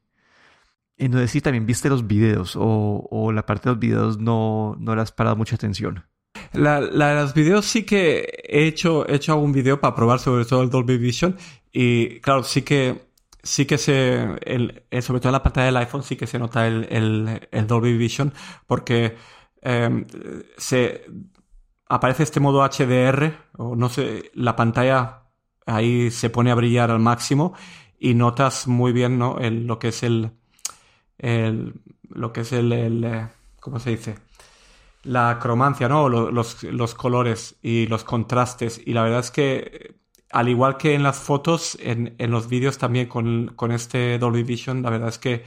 No 0.97 1.19
sé 1.19 1.27
si 1.27 1.41
también 1.41 1.67
viste 1.67 1.89
los 1.89 2.07
videos 2.07 2.55
o, 2.55 3.07
o 3.11 3.31
la 3.31 3.45
parte 3.45 3.69
de 3.69 3.75
los 3.75 3.79
videos 3.79 4.17
no, 4.17 4.75
no 4.79 4.95
le 4.95 5.01
has 5.03 5.11
parado 5.11 5.35
mucha 5.35 5.55
atención. 5.55 6.03
La, 6.51 6.81
la, 6.81 7.09
de 7.09 7.21
los 7.21 7.33
videos 7.33 7.65
sí 7.65 7.83
que 7.83 8.43
he 8.47 8.67
hecho, 8.67 9.07
he 9.07 9.15
hecho 9.15 9.33
algún 9.33 9.51
video 9.53 9.79
para 9.79 9.95
probar 9.95 10.19
sobre 10.19 10.45
todo 10.45 10.61
el 10.61 10.69
Dolby 10.69 10.97
Vision 10.97 11.37
y 11.71 12.19
claro, 12.19 12.43
sí 12.43 12.61
que 12.61 13.13
sí 13.43 13.65
que 13.65 13.77
se, 13.77 14.23
el, 14.45 14.83
sobre 15.01 15.19
todo 15.19 15.29
en 15.29 15.33
la 15.33 15.43
pantalla 15.43 15.65
del 15.65 15.77
iPhone 15.77 16.03
sí 16.03 16.15
que 16.15 16.27
se 16.27 16.39
nota 16.39 16.65
el, 16.65 16.87
el, 17.51 17.67
Dolby 17.67 17.97
Vision 17.97 18.33
porque 18.67 19.17
eh, 19.61 20.05
se 20.57 21.05
aparece 21.87 22.23
este 22.23 22.39
modo 22.39 22.63
HDR 22.63 23.33
o 23.57 23.75
no 23.75 23.89
sé, 23.89 24.31
la 24.33 24.55
pantalla 24.55 25.23
ahí 25.65 26.09
se 26.11 26.29
pone 26.29 26.51
a 26.51 26.55
brillar 26.55 26.91
al 26.91 26.99
máximo 26.99 27.53
y 27.99 28.13
notas 28.13 28.67
muy 28.67 28.91
bien 28.91 29.17
¿no? 29.17 29.37
lo 29.39 29.79
que 29.79 29.89
es 29.89 30.03
el, 30.03 30.31
lo 32.09 32.33
que 32.33 32.41
es 32.41 32.53
el, 32.53 32.71
el 32.71 33.03
eh, 33.03 33.27
¿cómo 33.59 33.79
se 33.79 33.91
dice? 33.91 34.15
La 35.03 35.37
cromancia, 35.39 35.89
¿no? 35.89 36.09
Los, 36.09 36.63
los, 36.63 36.95
colores 36.95 37.57
y 37.61 37.87
los 37.87 38.03
contrastes. 38.03 38.81
Y 38.85 38.93
la 38.93 39.03
verdad 39.03 39.19
es 39.19 39.31
que, 39.31 39.95
al 40.31 40.49
igual 40.49 40.77
que 40.77 40.95
en 40.95 41.03
las 41.03 41.19
fotos, 41.19 41.77
en, 41.81 42.15
en 42.17 42.31
los 42.31 42.47
vídeos 42.47 42.77
también 42.77 43.07
con, 43.07 43.53
con, 43.55 43.71
este 43.71 44.17
Dolby 44.17 44.43
Vision, 44.43 44.81
la 44.81 44.89
verdad 44.89 45.09
es 45.09 45.19
que 45.19 45.43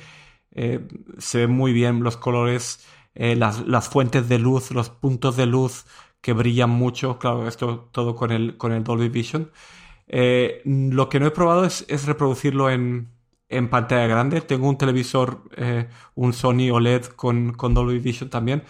eh, 0.53 0.87
se 1.19 1.38
ven 1.38 1.51
muy 1.51 1.73
bien 1.73 2.03
los 2.03 2.16
colores, 2.16 2.87
eh, 3.14 3.37
las, 3.37 3.66
las, 3.66 3.88
fuentes 3.88 4.29
de 4.29 4.38
luz, 4.38 4.71
los 4.71 4.90
puntos 4.90 5.37
de 5.37 5.47
luz 5.47 5.87
que 6.21 6.33
brillan 6.33 6.71
mucho. 6.71 7.19
Claro, 7.19 7.49
esto 7.49 7.88
todo 7.92 8.14
con 8.14 8.33
el, 8.33 8.57
con 8.59 8.73
el 8.73 8.85
Dolby 8.85 9.09
Vision. 9.09 9.51
Eh, 10.09 10.62
lo 10.64 11.09
que 11.09 11.19
no 11.21 11.27
he 11.27 11.31
probado 11.31 11.64
es, 11.64 11.85
es 11.88 12.07
reproducirlo 12.07 12.71
en, 12.71 13.11
en, 13.49 13.69
pantalla 13.71 14.07
grande. 14.07 14.40
Tengo 14.42 14.69
un 14.69 14.79
televisor, 14.79 15.42
un 16.14 16.33
Sony 16.33 16.71
OLED 16.73 17.07
con, 17.07 17.53
con 17.55 17.75
Dolby 17.75 17.99
Vision 17.99 18.31
también 18.31 18.62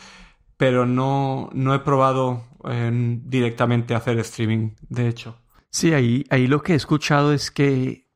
pero 0.57 0.87
no, 0.87 1.51
no 1.53 1.75
he 1.75 1.81
probado 1.81 2.45
eh, 2.69 3.19
directamente 3.25 3.95
hacer 3.95 4.19
streaming, 4.19 4.71
de 4.89 5.09
hecho. 5.09 5.39
Sí, 5.71 5.93
ahí, 5.93 6.25
ahí 6.31 6.47
lo 6.47 6.63
que 6.63 6.73
he 6.73 6.77
escuchado 6.77 7.33
es 7.33 7.51
que 7.51 8.07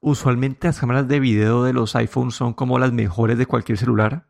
usualmente 0.00 0.68
las 0.68 0.78
cámaras 0.78 1.08
de 1.08 1.20
video 1.20 1.64
de 1.64 1.72
los 1.72 1.96
iPhones 1.96 2.34
son 2.34 2.52
como 2.54 2.78
las 2.78 2.92
mejores 2.92 3.38
de 3.38 3.46
cualquier 3.46 3.78
celular. 3.78 4.26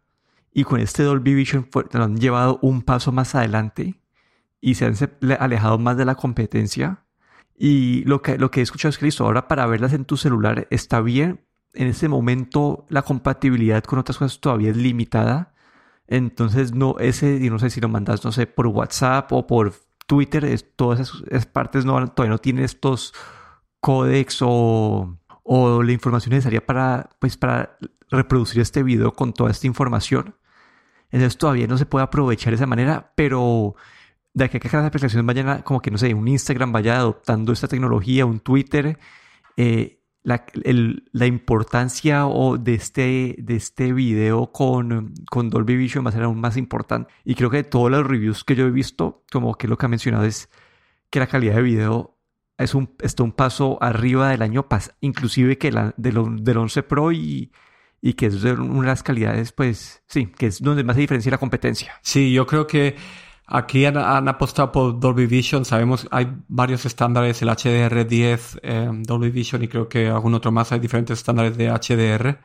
Y 0.52 0.64
con 0.64 0.81
este 0.81 1.02
Dolby 1.02 1.35
Vision 1.35 1.68
lo 1.92 2.04
han 2.04 2.16
llevado 2.16 2.59
un 2.62 2.83
paso 2.83 3.12
más 3.12 3.35
adelante 3.35 4.00
y 4.61 4.74
se 4.74 4.87
han 4.87 4.94
alejado 5.38 5.78
más 5.78 5.96
de 5.96 6.07
la 6.07 6.14
competencia. 6.14 7.04
Y 7.57 8.04
lo 8.04 8.22
que, 8.22 8.38
lo 8.38 8.50
que 8.50 8.61
he 8.61 8.62
escuchado 8.62 8.90
es 8.90 8.98
que 8.98 9.04
listo, 9.04 9.24
ahora 9.24 9.46
para 9.46 9.66
verlas 9.66 9.92
en 9.92 10.04
tu 10.04 10.16
celular 10.16 10.66
está 10.70 11.00
bien. 11.00 11.44
En 11.74 11.87
este 11.88 12.09
momento 12.09 12.87
la 12.88 13.02
compatibilidad 13.02 13.85
con 13.85 13.98
otras 13.98 14.16
cosas 14.16 14.40
todavía 14.40 14.70
es 14.70 14.76
limitada 14.76 15.52
entonces, 16.09 16.73
no, 16.73 16.97
ese, 16.99 17.37
y 17.37 17.51
no 17.51 17.59
sé 17.59 17.71
si 17.71 17.81
lo 17.81 17.88
mandas, 17.88 18.25
no 18.25 18.33
sé, 18.33 18.47
por 18.47 18.66
WhatsApp 18.66 19.31
o 19.33 19.47
por 19.47 19.75
Twitter, 20.07 20.44
es, 20.47 20.75
todas 20.75 21.01
esas, 21.01 21.47
partes 21.47 21.85
no, 21.85 22.09
todavía 22.09 22.33
no 22.33 22.38
tienen 22.38 22.64
estos 22.64 23.12
códex 23.81 24.38
o, 24.40 25.18
o, 25.44 25.83
la 25.83 25.92
información 25.92 26.33
necesaria 26.35 26.64
para, 26.64 27.11
pues, 27.21 27.37
para 27.37 27.79
reproducir 28.11 28.62
este 28.62 28.83
video 28.83 29.12
con 29.12 29.35
toda 29.35 29.51
esta 29.51 29.66
información. 29.66 30.35
Entonces 31.11 31.38
todavía 31.38 31.66
no 31.66 31.77
se 31.79 31.87
puede 31.87 32.05
aprovechar 32.05 32.53
de 32.53 32.57
esa 32.57 32.66
manera, 32.66 33.12
pero 33.14 33.77
de 34.33 34.44
aquí 34.44 34.57
a 34.57 34.61
que 34.61 34.68
las 34.73 34.87
aplicaciones 34.87 35.27
vayan 35.27 35.49
a, 35.49 35.62
como 35.62 35.81
que 35.81 35.90
no 35.90 35.99
sé, 35.99 36.14
un 36.14 36.29
Instagram 36.29 36.73
vaya 36.73 36.97
adoptando 36.97 37.53
esta 37.53 37.68
tecnología, 37.68 38.25
un 38.25 38.40
Twitter, 38.40 38.99
eh, 39.57 39.97
la, 40.22 40.44
la 41.12 41.26
importancia 41.26 42.26
o 42.26 42.59
de 42.59 42.74
este, 42.74 43.37
de 43.38 43.57
este 43.57 43.92
video 43.92 44.52
con, 44.52 45.14
con 45.31 45.50
Dolby 45.50 45.76
Vision 45.76 46.04
va 46.04 46.11
a 46.11 46.12
ser 46.12 46.24
aún 46.24 46.40
más 46.40 46.57
importante. 46.57 47.12
Y 47.24 47.35
creo 47.35 47.50
que 47.50 47.59
de 47.59 47.64
todos 47.64 47.90
los 47.90 48.07
reviews 48.07 48.44
que 48.44 48.54
yo 48.54 48.66
he 48.66 48.70
visto, 48.70 49.24
como 49.31 49.54
que 49.54 49.68
lo 49.68 49.78
que 49.78 49.87
ha 49.87 49.88
mencionado 49.88 50.24
es 50.24 50.50
que 51.11 51.18
la 51.20 51.26
calidad 51.26 51.57
de 51.57 51.62
video 51.62 52.18
es 52.59 52.74
un, 52.74 52.94
está 53.00 53.22
un 53.22 53.33
paso 53.33 53.78
arriba 53.81 54.31
del 54.31 54.42
año 54.42 54.68
pasado, 54.68 54.96
inclusive 55.00 55.59
que 55.59 55.70
la, 55.70 55.94
del, 55.96 56.44
del 56.44 56.57
11 56.59 56.83
Pro 56.83 57.12
y, 57.12 57.52
y 58.00 58.14
que 58.14 58.26
es 58.26 58.42
de 58.42 58.52
una 58.52 58.83
de 58.83 58.87
las 58.88 59.02
calidades, 59.02 59.52
pues 59.52 60.02
sí, 60.07 60.26
que 60.26 60.46
es 60.46 60.61
donde 60.61 60.85
más 60.85 60.96
se 60.96 61.02
diferencia 61.02 61.31
la 61.31 61.38
competencia. 61.38 61.94
Sí, 62.02 62.33
yo 62.33 62.46
creo 62.46 62.66
que 62.66 62.96
aquí 63.48 63.84
han, 63.87 63.96
apostado 64.28 64.70
por 64.72 65.00
Dolby 65.00 65.26
Vision. 65.26 65.64
Sabemos, 65.64 66.06
hay 66.11 66.28
varios 66.48 66.84
estándares, 66.87 67.42
el 67.42 67.48
HDR10, 67.48 68.61
eh, 68.62 68.88
Dolby 68.92 69.30
Vision 69.30 69.62
y 69.64 69.68
creo 69.68 69.88
que 69.88 70.08
algún 70.08 70.34
otro 70.34 70.52
más. 70.52 70.72
Hay 70.72 70.80
diferentes 70.80 71.18
estándares 71.18 71.56
de 71.56 71.68
HDR. 71.70 72.38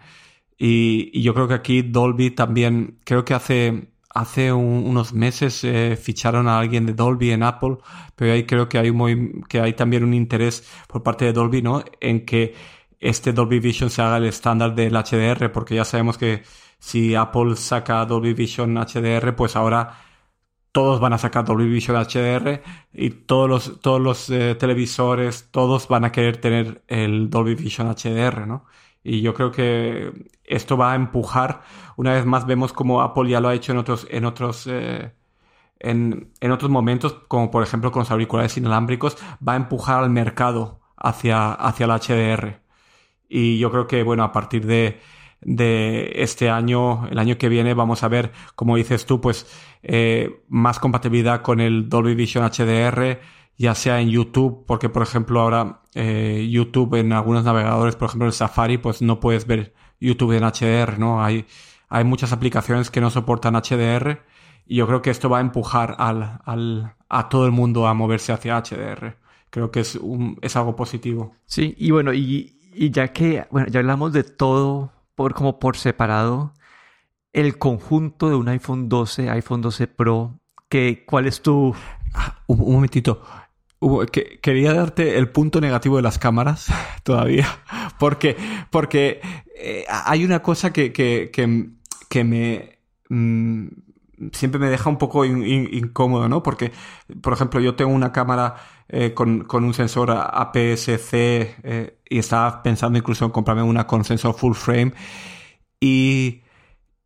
Y, 0.57 1.09
y 1.13 1.21
yo 1.23 1.33
creo 1.33 1.47
que 1.47 1.53
aquí 1.55 1.81
Dolby 1.81 2.31
también, 2.31 2.99
creo 3.05 3.25
que 3.25 3.33
hace, 3.33 3.89
hace 4.13 4.53
un- 4.53 4.85
unos 4.87 5.13
meses 5.13 5.63
eh, 5.63 5.97
ficharon 6.01 6.47
a 6.47 6.59
alguien 6.59 6.85
de 6.85 6.93
Dolby 6.93 7.31
en 7.31 7.43
Apple, 7.43 7.77
pero 8.15 8.33
ahí 8.33 8.45
creo 8.45 8.69
que 8.69 8.77
hay, 8.77 8.91
muy, 8.91 9.41
que 9.49 9.59
hay 9.59 9.73
también 9.73 10.03
un 10.03 10.13
interés 10.13 10.67
por 10.87 11.03
parte 11.03 11.25
de 11.25 11.33
Dolby, 11.33 11.61
¿no? 11.61 11.83
En 11.99 12.25
que 12.25 12.53
este 12.99 13.33
Dolby 13.33 13.59
Vision 13.59 13.89
se 13.89 14.01
haga 14.01 14.17
el 14.17 14.25
estándar 14.25 14.75
del 14.75 14.95
HDR, 14.95 15.51
porque 15.51 15.75
ya 15.75 15.85
sabemos 15.85 16.17
que 16.17 16.43
si 16.79 17.15
Apple 17.15 17.55
saca 17.55 18.05
Dolby 18.05 18.33
Vision 18.33 18.77
HDR, 18.77 19.35
pues 19.35 19.55
ahora 19.55 19.97
todos 20.73 20.99
van 20.99 21.13
a 21.13 21.17
sacar 21.19 21.45
Dolby 21.45 21.69
Vision 21.69 21.95
HDR 21.95 22.61
y 22.93 23.11
todos 23.11 23.49
los, 23.49 23.79
todos 23.81 24.01
los 24.01 24.29
eh, 24.29 24.55
televisores, 24.55 25.49
todos 25.51 25.87
van 25.87 26.03
a 26.05 26.11
querer 26.11 26.37
tener 26.37 26.83
el 26.87 27.29
Dolby 27.29 27.55
Vision 27.55 27.87
HDR, 27.87 28.47
¿no? 28.47 28.65
Y 29.03 29.21
yo 29.21 29.33
creo 29.33 29.51
que 29.51 30.11
esto 30.43 30.75
va 30.77 30.93
a 30.93 30.95
empujar, 30.95 31.61
una 31.97 32.13
vez 32.13 32.25
más 32.25 32.45
vemos 32.47 32.73
como 32.73 33.01
Apple 33.01 33.29
ya 33.29 33.39
lo 33.39 33.49
ha 33.49 33.53
hecho 33.53 33.71
en 33.73 33.77
otros, 33.77 34.07
en 34.09 34.25
otros, 34.25 34.67
eh, 34.67 35.13
en, 35.79 36.31
en 36.41 36.51
otros 36.51 36.71
momentos, 36.71 37.13
como 37.27 37.51
por 37.51 37.63
ejemplo 37.63 37.91
con 37.91 38.01
los 38.01 38.11
auriculares 38.11 38.57
inalámbricos, 38.57 39.17
va 39.47 39.53
a 39.53 39.57
empujar 39.57 40.03
al 40.03 40.09
mercado 40.09 40.81
hacia, 40.97 41.53
hacia 41.53 41.85
el 41.85 41.91
HDR. 41.91 42.61
Y 43.29 43.59
yo 43.59 43.71
creo 43.71 43.87
que, 43.87 44.03
bueno, 44.03 44.23
a 44.23 44.31
partir 44.31 44.65
de, 44.65 44.99
de 45.45 46.11
este 46.15 46.49
año, 46.49 47.07
el 47.07 47.19
año 47.19 47.37
que 47.37 47.49
viene, 47.49 47.73
vamos 47.73 48.03
a 48.03 48.07
ver, 48.07 48.31
como 48.55 48.75
dices 48.75 49.05
tú, 49.05 49.21
pues 49.21 49.47
eh, 49.81 50.43
más 50.47 50.79
compatibilidad 50.79 51.41
con 51.41 51.59
el 51.59 51.89
Dolby 51.89 52.15
Vision 52.15 52.45
HDR, 52.45 53.19
ya 53.57 53.75
sea 53.75 54.01
en 54.01 54.09
YouTube, 54.09 54.65
porque 54.65 54.89
por 54.89 55.03
ejemplo 55.03 55.41
ahora 55.41 55.81
eh, 55.93 56.47
YouTube 56.49 56.95
en 56.95 57.13
algunos 57.13 57.43
navegadores, 57.43 57.95
por 57.95 58.07
ejemplo 58.07 58.27
el 58.27 58.33
Safari, 58.33 58.77
pues 58.77 59.01
no 59.01 59.19
puedes 59.19 59.45
ver 59.45 59.73
YouTube 59.99 60.33
en 60.33 60.43
HDR, 60.43 60.99
¿no? 60.99 61.23
Hay, 61.23 61.45
hay 61.89 62.03
muchas 62.03 62.33
aplicaciones 62.33 62.89
que 62.89 63.01
no 63.01 63.09
soportan 63.09 63.55
HDR 63.55 64.21
y 64.65 64.77
yo 64.77 64.87
creo 64.87 65.01
que 65.01 65.09
esto 65.09 65.29
va 65.29 65.39
a 65.39 65.41
empujar 65.41 65.95
al, 65.99 66.39
al, 66.45 66.95
a 67.09 67.29
todo 67.29 67.45
el 67.45 67.51
mundo 67.51 67.87
a 67.87 67.93
moverse 67.93 68.31
hacia 68.31 68.57
HDR. 68.57 69.17
Creo 69.49 69.69
que 69.69 69.81
es, 69.81 69.95
un, 69.95 70.39
es 70.41 70.55
algo 70.55 70.75
positivo. 70.75 71.35
Sí, 71.45 71.75
y 71.77 71.91
bueno, 71.91 72.13
y, 72.13 72.57
y 72.73 72.89
ya 72.89 73.09
que, 73.13 73.45
bueno, 73.51 73.67
ya 73.67 73.81
hablamos 73.81 74.13
de 74.13 74.23
todo 74.23 74.91
por, 75.15 75.33
como 75.33 75.59
por 75.59 75.77
separado, 75.77 76.53
el 77.33 77.57
conjunto 77.57 78.29
de 78.29 78.35
un 78.35 78.47
iPhone 78.49 78.89
12, 78.89 79.29
iPhone 79.29 79.61
12 79.61 79.87
Pro, 79.87 80.39
que, 80.69 81.03
¿cuál 81.05 81.27
es 81.27 81.41
tu... 81.41 81.75
Ah, 82.13 82.41
un, 82.47 82.59
momentito. 82.59 83.23
Que, 84.11 84.39
quería 84.41 84.73
darte 84.73 85.17
el 85.17 85.29
punto 85.29 85.59
negativo 85.59 85.97
de 85.97 86.03
las 86.03 86.17
cámaras 86.19 86.67
todavía. 87.03 87.47
Porque, 87.99 88.37
porque 88.71 89.19
eh, 89.57 89.85
hay 89.89 90.23
una 90.25 90.41
cosa 90.41 90.71
que, 90.71 90.93
que, 90.93 91.31
que, 92.09 92.23
me... 92.23 92.79
mm, 93.09 93.67
siempre 94.31 94.59
me 94.59 94.69
deja 94.69 94.89
un 94.89 94.97
poco 94.97 95.25
in- 95.25 95.45
in- 95.45 95.69
incómodo, 95.73 96.29
¿no? 96.29 96.43
Porque, 96.43 96.71
por 97.21 97.33
ejemplo, 97.33 97.59
yo 97.59 97.75
tengo 97.75 97.91
una 97.91 98.11
cámara 98.11 98.55
eh, 98.89 99.13
con, 99.13 99.45
con 99.45 99.63
un 99.63 99.73
sensor 99.73 100.11
APS-C 100.11 101.55
eh, 101.63 101.99
y 102.09 102.19
estaba 102.19 102.61
pensando 102.61 102.97
incluso 102.99 103.25
en 103.25 103.31
comprarme 103.31 103.63
una 103.63 103.87
con 103.87 104.03
sensor 104.03 104.35
full 104.35 104.53
frame 104.53 104.93
y, 105.79 106.43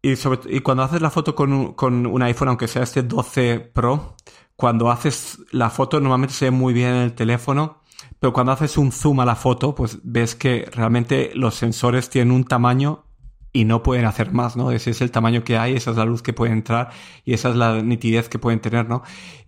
y, 0.02 0.60
cuando 0.62 0.84
haces 0.84 1.02
la 1.02 1.10
foto 1.10 1.34
con 1.34 1.54
un, 1.54 1.74
con 1.74 2.06
un 2.06 2.22
iPhone, 2.22 2.50
aunque 2.50 2.68
sea 2.68 2.84
este 2.84 3.04
12 3.04 3.60
Pro, 3.60 4.16
cuando 4.56 4.92
haces 4.92 5.40
la 5.52 5.70
foto 5.70 6.00
normalmente 6.00 6.34
se 6.34 6.46
ve 6.46 6.52
muy 6.52 6.74
bien 6.74 6.90
en 6.90 7.02
el 7.04 7.14
teléfono, 7.14 7.82
pero 8.20 8.34
cuando 8.34 8.52
haces 8.52 8.78
un 8.78 8.92
zoom 8.92 9.20
a 9.20 9.26
la 9.26 9.36
foto, 9.36 9.74
pues 9.74 10.00
ves 10.04 10.36
que 10.36 10.70
realmente 10.72 11.32
los 11.36 11.56
sensores 11.56 12.10
tienen 12.10 12.34
un 12.34 12.44
tamaño 12.44 13.06
y 13.54 13.66
no 13.66 13.82
pueden 13.82 14.06
hacer 14.06 14.32
más, 14.32 14.56
¿no? 14.56 14.72
Ese 14.72 14.92
es 14.92 15.02
el 15.02 15.12
tamaño 15.12 15.44
que 15.44 15.58
hay, 15.58 15.76
esa 15.76 15.92
es 15.92 15.98
la 15.98 16.06
luz 16.06 16.22
que 16.22 16.34
puede 16.34 16.54
entrar 16.54 16.90
y 17.26 17.34
esa 17.34 17.50
es 17.50 17.56
la 17.56 17.82
nitidez 17.82 18.30
que 18.30 18.40
pueden 18.40 18.60
tener, 18.60 18.88
¿no? 18.88 19.04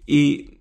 Y 0.05 0.57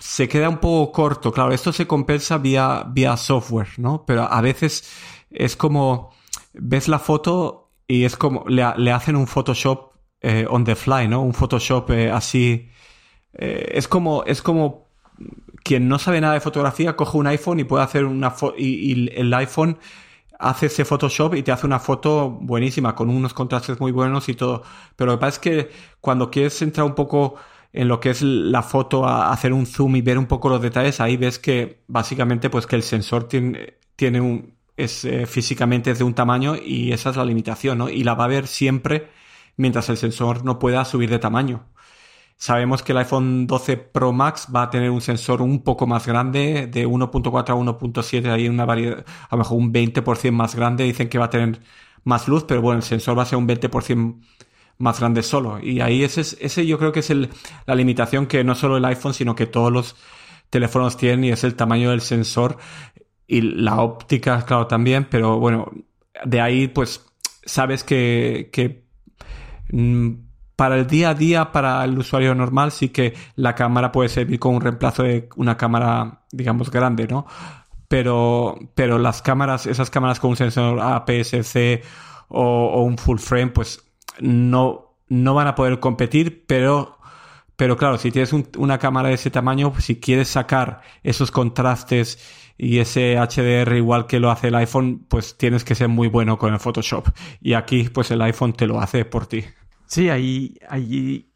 se 0.00 0.28
queda 0.28 0.48
un 0.48 0.58
poco 0.58 0.92
corto, 0.92 1.30
claro, 1.30 1.52
esto 1.52 1.72
se 1.72 1.86
compensa 1.86 2.38
vía, 2.38 2.84
vía 2.88 3.16
software, 3.16 3.68
¿no? 3.76 4.04
Pero 4.06 4.22
a 4.22 4.40
veces 4.40 4.90
es 5.30 5.56
como, 5.56 6.12
ves 6.54 6.88
la 6.88 6.98
foto 6.98 7.70
y 7.86 8.04
es 8.04 8.16
como, 8.16 8.44
le, 8.48 8.64
le 8.78 8.92
hacen 8.92 9.14
un 9.14 9.26
Photoshop 9.26 9.92
eh, 10.22 10.46
on 10.48 10.64
the 10.64 10.74
fly, 10.74 11.06
¿no? 11.06 11.22
Un 11.22 11.34
Photoshop 11.34 11.90
eh, 11.90 12.10
así, 12.10 12.70
eh, 13.34 13.72
es 13.74 13.88
como, 13.88 14.24
es 14.24 14.40
como 14.40 14.88
quien 15.62 15.86
no 15.86 15.98
sabe 15.98 16.20
nada 16.22 16.34
de 16.34 16.40
fotografía 16.40 16.96
coge 16.96 17.18
un 17.18 17.26
iPhone 17.26 17.60
y 17.60 17.64
puede 17.64 17.84
hacer 17.84 18.06
una 18.06 18.30
foto 18.30 18.54
y, 18.56 18.92
y 18.92 19.10
el 19.14 19.32
iPhone 19.34 19.78
hace 20.38 20.66
ese 20.66 20.86
Photoshop 20.86 21.34
y 21.34 21.42
te 21.42 21.52
hace 21.52 21.66
una 21.66 21.78
foto 21.78 22.30
buenísima 22.30 22.94
con 22.94 23.10
unos 23.10 23.34
contrastes 23.34 23.78
muy 23.78 23.92
buenos 23.92 24.30
y 24.30 24.34
todo. 24.34 24.62
Pero 24.96 25.12
lo 25.12 25.18
que 25.18 25.20
pasa 25.20 25.34
es 25.34 25.38
que 25.38 25.70
cuando 26.00 26.30
quieres 26.30 26.60
entrar 26.62 26.86
un 26.86 26.94
poco 26.94 27.34
en 27.72 27.88
lo 27.88 28.00
que 28.00 28.10
es 28.10 28.22
la 28.22 28.62
foto, 28.62 29.06
a 29.06 29.32
hacer 29.32 29.52
un 29.52 29.66
zoom 29.66 29.96
y 29.96 30.02
ver 30.02 30.18
un 30.18 30.26
poco 30.26 30.48
los 30.48 30.62
detalles, 30.62 31.00
ahí 31.00 31.16
ves 31.16 31.38
que 31.38 31.82
básicamente 31.88 32.50
pues 32.50 32.66
que 32.66 32.76
el 32.76 32.82
sensor 32.82 33.28
tiene, 33.28 33.74
tiene 33.96 34.20
un, 34.20 34.54
es 34.76 35.04
eh, 35.04 35.26
físicamente 35.26 35.90
es 35.90 35.98
de 35.98 36.04
un 36.04 36.14
tamaño 36.14 36.56
y 36.56 36.92
esa 36.92 37.10
es 37.10 37.16
la 37.16 37.24
limitación, 37.24 37.78
¿no? 37.78 37.88
Y 37.88 38.04
la 38.04 38.14
va 38.14 38.24
a 38.24 38.28
ver 38.28 38.46
siempre 38.46 39.08
mientras 39.56 39.88
el 39.90 39.96
sensor 39.98 40.44
no 40.44 40.58
pueda 40.58 40.84
subir 40.84 41.10
de 41.10 41.18
tamaño. 41.18 41.66
Sabemos 42.36 42.82
que 42.82 42.92
el 42.92 42.98
iPhone 42.98 43.46
12 43.46 43.76
Pro 43.76 44.12
Max 44.12 44.48
va 44.54 44.62
a 44.64 44.70
tener 44.70 44.90
un 44.90 45.02
sensor 45.02 45.42
un 45.42 45.62
poco 45.62 45.86
más 45.86 46.06
grande, 46.06 46.66
de 46.66 46.86
1.4 46.86 47.50
a 47.50 47.54
1.7, 47.54 48.30
hay 48.30 48.48
una 48.48 48.64
variedad, 48.64 49.04
a 49.28 49.36
lo 49.36 49.38
mejor 49.38 49.58
un 49.58 49.72
20% 49.72 50.32
más 50.32 50.54
grande, 50.54 50.84
dicen 50.84 51.08
que 51.10 51.18
va 51.18 51.26
a 51.26 51.30
tener 51.30 51.60
más 52.04 52.28
luz, 52.28 52.44
pero 52.44 52.62
bueno, 52.62 52.78
el 52.78 52.82
sensor 52.82 53.18
va 53.18 53.24
a 53.24 53.26
ser 53.26 53.38
un 53.38 53.46
20% 53.46 54.20
más 54.80 54.98
grande 54.98 55.22
solo. 55.22 55.60
Y 55.62 55.80
ahí 55.80 56.02
ese, 56.02 56.22
es, 56.22 56.36
ese 56.40 56.66
yo 56.66 56.78
creo 56.78 56.90
que 56.90 57.00
es 57.00 57.10
el, 57.10 57.30
la 57.66 57.74
limitación 57.74 58.26
que 58.26 58.42
no 58.42 58.54
solo 58.54 58.78
el 58.78 58.84
iPhone, 58.86 59.14
sino 59.14 59.36
que 59.36 59.46
todos 59.46 59.70
los 59.70 59.94
teléfonos 60.48 60.96
tienen 60.96 61.24
y 61.24 61.30
es 61.30 61.44
el 61.44 61.54
tamaño 61.54 61.90
del 61.90 62.00
sensor 62.00 62.56
y 63.26 63.42
la 63.42 63.80
óptica, 63.80 64.44
claro, 64.44 64.66
también, 64.66 65.06
pero 65.08 65.38
bueno, 65.38 65.70
de 66.24 66.40
ahí 66.40 66.66
pues 66.66 67.06
sabes 67.44 67.84
que, 67.84 68.50
que 68.52 68.84
mm, 69.70 70.14
para 70.56 70.76
el 70.76 70.86
día 70.86 71.10
a 71.10 71.14
día, 71.14 71.52
para 71.52 71.84
el 71.84 71.96
usuario 71.96 72.34
normal, 72.34 72.72
sí 72.72 72.88
que 72.88 73.14
la 73.36 73.54
cámara 73.54 73.92
puede 73.92 74.08
servir 74.08 74.40
como 74.40 74.56
un 74.56 74.62
reemplazo 74.62 75.02
de 75.02 75.28
una 75.36 75.56
cámara, 75.56 76.22
digamos, 76.32 76.70
grande, 76.70 77.06
¿no? 77.06 77.26
Pero, 77.86 78.58
pero 78.74 78.98
las 78.98 79.22
cámaras, 79.22 79.66
esas 79.66 79.90
cámaras 79.90 80.20
con 80.20 80.30
un 80.30 80.36
sensor 80.36 80.80
APS-C 80.80 81.82
o, 82.28 82.42
o 82.42 82.82
un 82.82 82.98
full 82.98 83.18
frame, 83.18 83.48
pues 83.48 83.89
no, 84.20 84.94
no 85.08 85.34
van 85.34 85.46
a 85.46 85.54
poder 85.54 85.80
competir, 85.80 86.44
pero, 86.46 86.98
pero 87.56 87.76
claro, 87.76 87.98
si 87.98 88.10
tienes 88.10 88.32
un- 88.32 88.48
una 88.58 88.78
cámara 88.78 89.08
de 89.08 89.14
ese 89.14 89.30
tamaño, 89.30 89.72
si 89.78 90.00
quieres 90.00 90.28
sacar 90.28 90.80
esos 91.02 91.30
contrastes 91.30 92.18
y 92.58 92.78
ese 92.78 93.16
HDR 93.18 93.76
igual 93.76 94.06
que 94.06 94.20
lo 94.20 94.30
hace 94.30 94.48
el 94.48 94.54
iPhone, 94.56 95.04
pues 95.08 95.36
tienes 95.38 95.64
que 95.64 95.74
ser 95.74 95.88
muy 95.88 96.08
bueno 96.08 96.38
con 96.38 96.52
el 96.52 96.60
Photoshop. 96.60 97.08
Y 97.40 97.54
aquí, 97.54 97.84
pues 97.88 98.10
el 98.10 98.20
iPhone 98.22 98.52
te 98.52 98.66
lo 98.66 98.80
hace 98.80 99.04
por 99.04 99.26
ti. 99.26 99.44
Sí, 99.86 100.08
ahí, 100.10 100.56
ahí, 100.68 101.26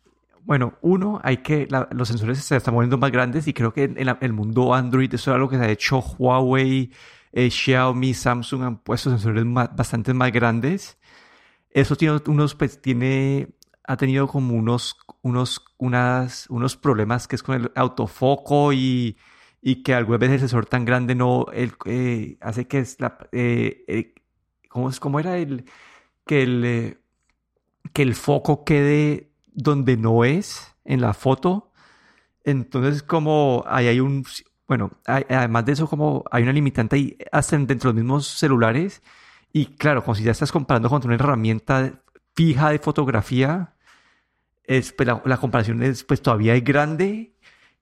bueno, 0.43 0.75
uno, 0.83 1.21
hay 1.25 1.39
que, 1.39 1.67
los 1.91 2.09
sensores 2.09 2.39
se 2.39 2.57
están 2.57 2.75
volviendo 2.75 2.99
más 2.99 3.11
grandes 3.11 3.49
y 3.49 3.55
creo 3.55 3.73
que 3.73 3.85
en, 3.85 4.09
el 4.21 4.33
mundo 4.33 4.75
Android 4.75 5.13
eso 5.15 5.31
es 5.31 5.35
algo 5.35 5.49
que 5.49 5.57
se 5.57 5.65
ha 5.65 5.71
hecho 5.71 5.99
Huawei, 6.01 6.91
eh, 7.33 7.51
Xiaomi, 7.51 8.15
Samsung 8.15 8.63
han 8.63 8.79
puesto 8.79 9.11
sensores 9.11 9.45
bastante 9.47 10.13
más 10.15 10.31
grandes. 10.31 10.99
Eso 11.75 11.97
tiene 11.97 12.21
unos, 12.29 12.57
pues 12.57 12.83
tiene, 12.83 13.51
ha 13.85 13.97
tenido 13.99 14.29
como 14.29 14.55
unos, 14.57 14.97
unos, 15.23 15.65
unas, 15.79 16.49
unos 16.51 16.77
problemas 16.79 17.29
que 17.29 17.37
es 17.37 17.45
con 17.45 17.57
el 17.63 17.73
autofoco 17.77 18.73
y, 18.75 19.19
y 19.63 19.85
que 19.85 19.95
algunas 19.95 20.21
veces 20.21 20.35
el 20.37 20.41
sensor 20.43 20.67
tan 20.67 20.87
grande 20.87 21.17
no, 21.17 21.47
el, 21.55 21.75
eh, 21.87 22.39
hace 22.43 22.69
que 22.69 22.81
es 22.81 23.01
la, 23.01 23.19
eh, 23.33 23.85
eh, 23.89 24.15
¿cómo, 24.71 24.91
es- 24.91 25.01
cómo 25.01 25.21
era 25.21 25.39
el, 25.39 25.67
que 26.27 26.43
el, 26.45 26.65
eh, 26.67 26.99
que 27.93 28.03
el 28.03 28.15
foco 28.15 28.65
quede 28.65 29.31
donde 29.53 29.97
no 29.97 30.25
es 30.25 30.75
en 30.85 31.01
la 31.01 31.15
foto. 31.15 31.73
Entonces, 32.45 33.03
como 33.03 33.65
ahí 33.69 33.89
hay 33.89 34.01
un, 34.01 34.25
bueno, 34.69 34.93
bueno, 35.07 35.27
además 35.31 35.67
de 35.67 35.73
eso, 35.73 35.89
como 35.89 36.25
hay 36.31 36.43
una 36.45 36.53
limitante 36.53 36.97
ahí 36.97 37.19
hasta 37.33 37.59
dentro 37.59 37.93
de 37.93 37.95
los 38.01 38.05
mismos 38.05 38.27
celulares. 38.29 39.03
Y 39.57 39.67
claro, 39.67 40.03
como 40.03 40.17
si 40.17 40.25
ya 40.25 40.33
estás 40.33 40.51
comparando 40.51 40.91
contra 40.91 41.07
una 41.07 41.15
herramienta 41.15 42.03
fija 42.35 42.71
de 42.71 42.81
fotografía, 42.81 43.77
es, 44.65 44.93
pues, 44.93 45.09
la, 45.25 45.37
comparación 45.37 45.81
es 45.85 46.03
pues 46.03 46.21
todavía 46.21 46.57
es 46.57 46.65
grande. 46.65 47.37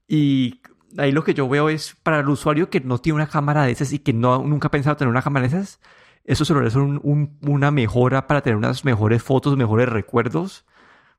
Y 0.06 0.61
ahí 0.98 1.12
lo 1.12 1.24
que 1.24 1.32
yo 1.32 1.48
veo 1.48 1.70
es 1.70 1.96
para 2.02 2.20
el 2.20 2.28
usuario 2.28 2.68
que 2.68 2.80
no 2.80 2.98
tiene 2.98 3.14
una 3.14 3.26
cámara 3.26 3.64
de 3.64 3.72
esas 3.72 3.90
y 3.94 4.00
que 4.00 4.12
no, 4.12 4.42
nunca 4.42 4.68
ha 4.68 4.70
pensado 4.70 4.98
tener 4.98 5.08
una 5.08 5.22
cámara 5.22 5.48
de 5.48 5.56
esas, 5.56 5.80
esos 6.24 6.46
celulares 6.46 6.74
son 6.74 7.00
una 7.40 7.70
mejora 7.70 8.26
para 8.26 8.42
tener 8.42 8.58
unas 8.58 8.85
mejores 8.85 9.22
fotos, 9.22 9.56
mejores 9.56 9.88
recuerdos. 9.88 10.66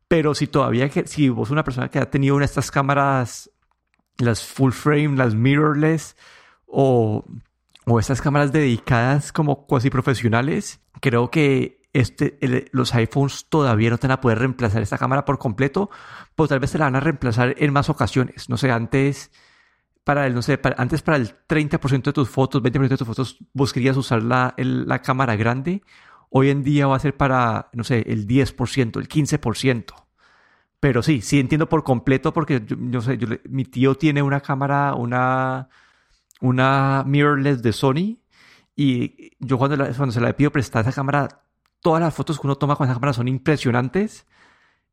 Pero 0.08 0.36
si 0.36 0.46
todavía, 0.46 0.88
que, 0.88 1.08
si 1.08 1.30
vos 1.30 1.50
una 1.50 1.64
persona 1.64 1.90
que 1.90 1.98
ha 1.98 2.12
tenido 2.12 2.36
una 2.36 2.44
de 2.44 2.52
estas 2.52 2.70
cámaras 2.70 3.50
las 4.20 4.46
full 4.46 4.72
frame, 4.72 5.18
las 5.18 5.34
mirrorless 5.34 6.16
o, 6.68 7.26
o 7.86 8.00
estas 8.00 8.22
cámaras 8.22 8.52
dedicadas 8.52 9.32
como 9.32 9.66
cuasi 9.66 9.90
profesionales, 9.90 10.82
creo 11.02 11.30
que 11.30 11.82
este, 11.94 12.38
los 12.72 12.94
iPhones 12.96 13.46
todavía 13.50 13.90
no 13.90 13.98
te 13.98 14.08
van 14.08 14.18
a 14.18 14.22
poder 14.22 14.40
reemplazar 14.40 14.82
esta 14.82 14.98
cámara 14.98 15.26
por 15.26 15.38
completo, 15.38 15.90
pues 16.36 16.50
tal 16.50 16.60
vez 16.60 16.72
te 16.72 16.78
la 16.80 16.86
van 16.86 16.96
a 16.96 17.00
reemplazar 17.00 17.56
en 17.58 17.72
más 17.72 17.90
ocasiones. 17.90 18.50
No 18.50 18.58
sé, 18.58 18.72
antes 18.72 19.32
para 20.04 20.28
el, 20.28 20.34
no 20.34 20.42
sé, 20.42 20.60
antes 20.78 21.02
para 21.02 21.18
el 21.18 21.36
30% 21.48 22.04
de 22.04 22.14
tus 22.14 22.30
fotos, 22.30 22.62
20% 22.62 22.90
de 22.90 22.98
tus 22.98 23.08
fotos, 23.08 23.38
vos 23.54 23.72
querías 23.72 23.96
usar 23.96 24.24
la, 24.24 24.54
la 24.58 25.02
cámara 25.02 25.36
grande. 25.36 25.84
Hoy 26.30 26.50
en 26.50 26.64
día 26.64 26.88
va 26.88 26.96
a 26.96 27.00
ser 27.00 27.16
para, 27.16 27.70
no 27.74 27.84
sé, 27.84 28.04
el 28.08 28.28
10%, 28.28 29.00
el 29.00 29.08
15%. 29.08 29.94
Pero 30.80 31.02
sí, 31.02 31.22
sí 31.22 31.40
entiendo 31.40 31.70
por 31.70 31.84
completo 31.84 32.34
porque 32.34 32.62
yo, 32.68 33.02
sé, 33.02 33.18
mi 33.50 33.64
tío 33.66 33.96
tiene 33.96 34.22
una 34.22 34.42
cámara, 34.42 34.96
una, 34.96 35.70
una 36.44 37.04
mirrorless 37.08 37.64
de 37.64 37.72
Sony 37.72 38.20
y 38.76 39.32
yo 39.40 39.58
cuando, 39.58 39.78
cuando 39.78 40.12
se 40.12 40.20
la 40.20 40.34
pido 40.34 40.52
prestar 40.52 40.82
esa 40.82 40.92
cámara, 40.92 41.44
todas 41.80 42.02
las 42.02 42.14
fotos 42.14 42.38
que 42.38 42.46
uno 42.46 42.58
toma 42.58 42.76
con 42.76 42.86
esa 42.86 42.96
cámara 42.96 43.14
son 43.14 43.30
impresionantes 43.30 44.28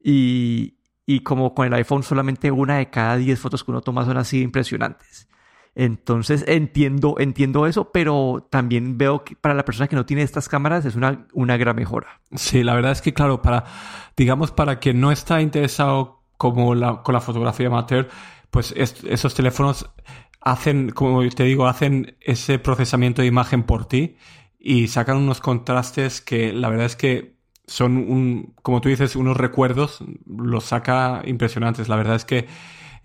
y, 0.03 0.79
y 1.07 1.21
como 1.21 1.53
con 1.53 1.67
el 1.67 1.75
iPhone 1.75 2.05
solamente 2.05 2.53
una 2.53 2.77
de 2.77 2.89
cada 2.89 3.17
10 3.17 3.41
fotos 3.41 3.65
que 3.65 3.73
uno 3.73 3.81
toma 3.81 4.05
son 4.05 4.17
así 4.17 4.41
impresionantes. 4.43 5.29
Entonces 5.75 6.45
entiendo, 6.47 7.17
entiendo 7.19 7.67
eso, 7.67 7.91
pero 7.91 8.47
también 8.49 8.97
veo 8.97 9.25
que 9.25 9.35
para 9.35 9.55
la 9.55 9.65
persona 9.65 9.89
que 9.89 9.97
no 9.97 10.07
tiene 10.07 10.23
estas 10.23 10.49
cámaras 10.49 10.85
es 10.85 10.95
una, 10.95 11.27
una 11.33 11.57
gran 11.57 11.75
mejora. 11.75 12.21
Sí, 12.37 12.63
la 12.63 12.75
verdad 12.75 12.93
es 12.93 13.03
que, 13.03 13.13
claro, 13.13 13.43
para, 13.43 13.65
digamos, 14.17 14.53
para 14.53 14.79
quien 14.79 15.01
no 15.01 15.11
está 15.11 15.41
interesado 15.41 16.23
como 16.37 16.77
la, 16.77 17.03
con 17.03 17.13
la 17.13 17.21
fotografía 17.21 17.67
amateur, 17.67 18.09
pues 18.51 18.73
esos 18.77 19.35
teléfonos 19.35 19.91
hacen, 20.41 20.91
como 20.91 21.27
te 21.29 21.45
digo, 21.45 21.67
hacen 21.67 22.17
ese 22.21 22.59
procesamiento 22.59 23.23
de 23.23 23.29
imagen 23.29 23.63
por 23.63 23.87
ti 23.87 24.17
y 24.59 24.89
sacan 24.89 25.17
unos 25.17 25.41
contrastes 25.41 26.21
que 26.21 26.53
la 26.53 26.69
verdad 26.69 26.87
es 26.87 26.97
que 26.97 27.41
son 27.67 27.97
un, 27.97 28.55
como 28.63 28.81
tú 28.81 28.89
dices, 28.89 29.17
unos 29.17 29.37
recuerdos, 29.37 30.03
los 30.27 30.65
saca 30.65 31.23
impresionantes. 31.25 31.89
La 31.89 31.97
verdad 31.97 32.17
es 32.17 32.25
que 32.25 32.49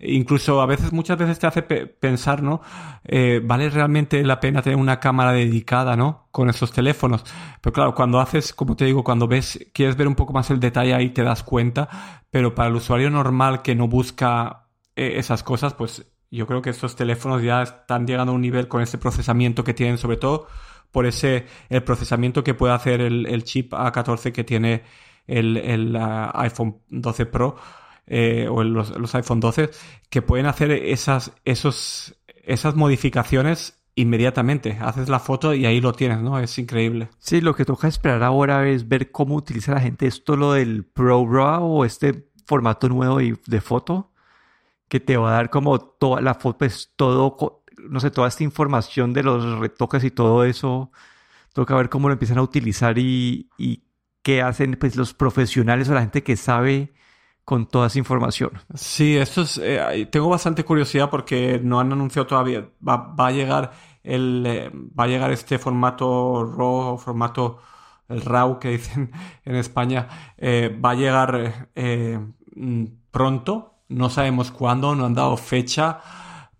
incluso 0.00 0.60
a 0.60 0.66
veces, 0.66 0.92
muchas 0.92 1.18
veces 1.18 1.38
te 1.38 1.46
hace 1.46 1.62
pensar, 1.62 2.42
¿no? 2.42 2.60
Eh, 3.04 3.40
¿Vale 3.44 3.70
realmente 3.70 4.22
la 4.24 4.40
pena 4.40 4.62
tener 4.62 4.78
una 4.78 5.00
cámara 5.00 5.32
dedicada, 5.32 5.96
¿no? 5.96 6.28
Con 6.32 6.50
esos 6.50 6.72
teléfonos. 6.72 7.24
Pero 7.60 7.72
claro, 7.72 7.94
cuando 7.94 8.20
haces, 8.20 8.52
como 8.52 8.76
te 8.76 8.84
digo, 8.84 9.04
cuando 9.04 9.28
ves, 9.28 9.70
quieres 9.72 9.96
ver 9.96 10.08
un 10.08 10.16
poco 10.16 10.32
más 10.32 10.50
el 10.50 10.60
detalle 10.60 10.94
ahí 10.94 11.10
te 11.10 11.22
das 11.22 11.42
cuenta, 11.42 11.88
pero 12.30 12.54
para 12.54 12.68
el 12.68 12.74
usuario 12.74 13.08
normal 13.10 13.62
que 13.62 13.74
no 13.74 13.88
busca 13.88 14.68
eh, 14.96 15.14
esas 15.16 15.42
cosas, 15.42 15.74
pues 15.74 16.06
yo 16.30 16.46
creo 16.46 16.62
que 16.62 16.70
estos 16.70 16.96
teléfonos 16.96 17.42
ya 17.42 17.62
están 17.62 18.06
llegando 18.06 18.32
a 18.32 18.34
un 18.34 18.40
nivel 18.40 18.68
con 18.68 18.82
ese 18.82 18.98
procesamiento 18.98 19.64
que 19.64 19.74
tienen, 19.74 19.98
sobre 19.98 20.16
todo 20.16 20.46
por 20.90 21.06
ese, 21.06 21.46
el 21.68 21.82
procesamiento 21.82 22.42
que 22.42 22.54
puede 22.54 22.72
hacer 22.72 23.00
el, 23.00 23.44
chip 23.44 23.72
A14 23.72 24.32
que 24.32 24.44
tiene 24.44 24.82
el, 25.26 25.56
el 25.56 25.94
uh, 25.94 26.30
iPhone 26.34 26.78
12 26.88 27.26
Pro 27.26 27.56
eh, 28.06 28.48
o 28.50 28.62
los, 28.62 29.14
iPhone 29.14 29.40
12 29.40 29.70
que 30.08 30.22
pueden 30.22 30.46
hacer 30.46 30.70
esas, 30.70 31.32
esos, 31.44 32.16
esas 32.44 32.76
modificaciones 32.76 33.82
inmediatamente. 33.94 34.78
Haces 34.80 35.08
la 35.08 35.20
foto 35.20 35.54
y 35.54 35.66
ahí 35.66 35.80
lo 35.80 35.92
tienes, 35.92 36.20
¿no? 36.20 36.38
Es 36.38 36.58
increíble. 36.58 37.08
Sí, 37.18 37.40
lo 37.40 37.54
que 37.54 37.64
toca 37.64 37.88
esperar 37.88 38.22
ahora 38.22 38.68
es 38.68 38.88
ver 38.88 39.10
cómo 39.10 39.34
utiliza 39.34 39.74
la 39.74 39.80
gente 39.80 40.06
esto, 40.06 40.36
lo 40.36 40.52
del 40.52 40.84
Pro 40.84 41.26
RAW 41.28 41.64
o 41.64 41.84
este 41.84 42.28
formato 42.46 42.88
nuevo 42.88 43.18
de 43.18 43.60
foto 43.60 44.12
que 44.88 45.00
te 45.00 45.16
va 45.16 45.30
a 45.30 45.34
dar 45.34 45.50
como 45.50 45.78
toda 45.80 46.20
la 46.20 46.34
foto, 46.34 46.58
pues 46.58 46.92
todo, 46.96 47.62
no 47.88 48.00
sé, 48.00 48.10
toda 48.10 48.28
esta 48.28 48.44
información 48.44 49.12
de 49.12 49.22
los 49.22 49.58
retoques 49.58 50.04
y 50.04 50.10
todo 50.10 50.44
eso. 50.44 50.90
Toca 51.52 51.74
ver 51.76 51.88
cómo 51.88 52.08
lo 52.08 52.12
empiezan 52.14 52.38
a 52.38 52.42
utilizar 52.42 52.98
y, 52.98 53.50
y 53.58 53.84
qué 54.22 54.42
hacen 54.42 54.76
pues 54.78 54.96
los 54.96 55.14
profesionales 55.14 55.88
o 55.88 55.94
la 55.94 56.02
gente 56.02 56.22
que 56.22 56.36
sabe 56.36 56.92
con 57.46 57.66
toda 57.66 57.86
esa 57.86 58.00
información. 58.00 58.50
Sí, 58.74 59.16
esto 59.16 59.42
es. 59.42 59.58
Eh, 59.62 60.08
tengo 60.10 60.28
bastante 60.28 60.64
curiosidad 60.64 61.08
porque 61.08 61.60
no 61.62 61.78
han 61.78 61.92
anunciado 61.92 62.26
todavía. 62.26 62.68
Va, 62.86 63.14
a 63.16 63.30
llegar 63.30 63.70
el. 64.02 64.44
Eh, 64.44 64.70
va 64.74 65.04
a 65.04 65.06
llegar 65.06 65.30
este 65.30 65.56
formato 65.60 66.44
RAW, 66.44 66.98
formato 66.98 67.60
el 68.08 68.20
RAW 68.22 68.58
que 68.58 68.70
dicen 68.70 69.12
en 69.44 69.54
España. 69.54 70.08
Eh, 70.36 70.76
va 70.84 70.90
a 70.90 70.94
llegar 70.96 71.68
mm, 72.56 72.84
pronto. 73.12 73.75
No 73.88 74.10
sabemos 74.10 74.50
cuándo, 74.50 74.94
no 74.94 75.06
han 75.06 75.14
dado 75.14 75.36
fecha. 75.36 76.00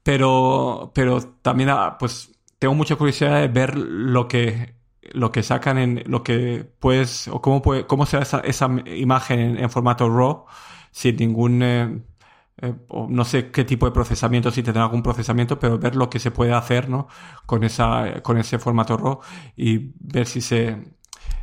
Pero, 0.03 0.93
pero 0.95 1.21
también, 1.43 1.71
ah, 1.71 1.97
pues, 1.99 2.33
tengo 2.59 2.75
mucha 2.75 2.97
curiosidad 2.97 3.41
de 3.41 3.49
ver 3.49 3.77
lo 3.77 4.29
que 4.29 4.77
lo 5.13 5.31
que 5.33 5.43
sacan 5.43 5.79
en 5.79 6.03
lo 6.07 6.23
que 6.23 6.69
puedes 6.81 7.29
o 7.29 7.41
cómo 7.41 7.63
puede 7.63 7.87
cómo 7.87 8.07
será 8.07 8.23
esa, 8.25 8.41
esa 8.41 8.69
imagen 8.87 9.59
en 9.59 9.71
formato 9.71 10.09
RAW 10.09 10.47
sin 10.91 11.17
ningún... 11.17 11.63
Eh, 11.63 12.03
eh, 12.63 12.75
no 13.11 13.25
sé 13.27 13.51
qué 13.51 13.65
tipo 13.65 13.85
de 13.85 13.93
procesamiento, 13.93 14.51
si 14.51 14.63
tendrá 14.63 14.85
algún 14.85 15.03
procesamiento, 15.03 15.59
pero 15.59 15.79
ver 15.79 15.95
lo 15.95 16.09
que 16.09 16.19
se 16.19 16.31
puede 16.31 16.55
hacer 16.55 16.89
¿no? 16.89 17.07
con, 17.45 17.65
esa, 17.65 18.23
con 18.23 18.39
ese 18.39 18.59
formato 18.59 18.97
RAW 18.97 19.21
y 19.57 19.93
ver 20.01 20.27
si 20.27 20.41
se, 20.41 20.96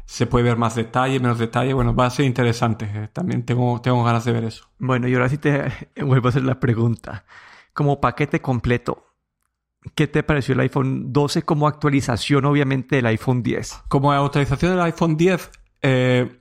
se 0.06 0.28
puede 0.28 0.46
ver 0.46 0.58
más 0.58 0.76
detalle, 0.76 1.20
menos 1.20 1.40
detalle. 1.40 1.74
Bueno, 1.74 1.96
va 1.96 2.06
a 2.08 2.10
ser 2.10 2.26
interesante. 2.26 2.90
Eh, 2.94 3.10
también 3.12 3.44
tengo, 3.44 3.82
tengo 3.82 4.04
ganas 4.04 4.26
de 4.26 4.32
ver 4.32 4.44
eso. 4.44 4.68
Bueno, 4.80 5.08
y 5.08 5.14
ahora 5.14 5.30
sí 5.30 5.38
te 5.38 5.72
vuelvo 6.02 6.28
a 6.28 6.30
hacer 6.30 6.44
la 6.44 6.60
pregunta. 6.60 7.26
Como 7.74 8.00
paquete 8.00 8.42
completo, 8.42 9.06
¿qué 9.96 10.08
te 10.08 10.24
pareció 10.24 10.54
el 10.54 10.60
iPhone 10.62 11.12
12 11.12 11.44
como 11.44 11.68
actualización, 11.68 12.46
obviamente, 12.46 12.98
del 12.98 13.08
iPhone 13.08 13.42
10? 13.42 13.84
Como 13.88 14.12
actualización 14.12 14.72
del 14.74 14.82
iPhone 14.82 15.18
10, 15.18 15.52
eh, 15.82 16.40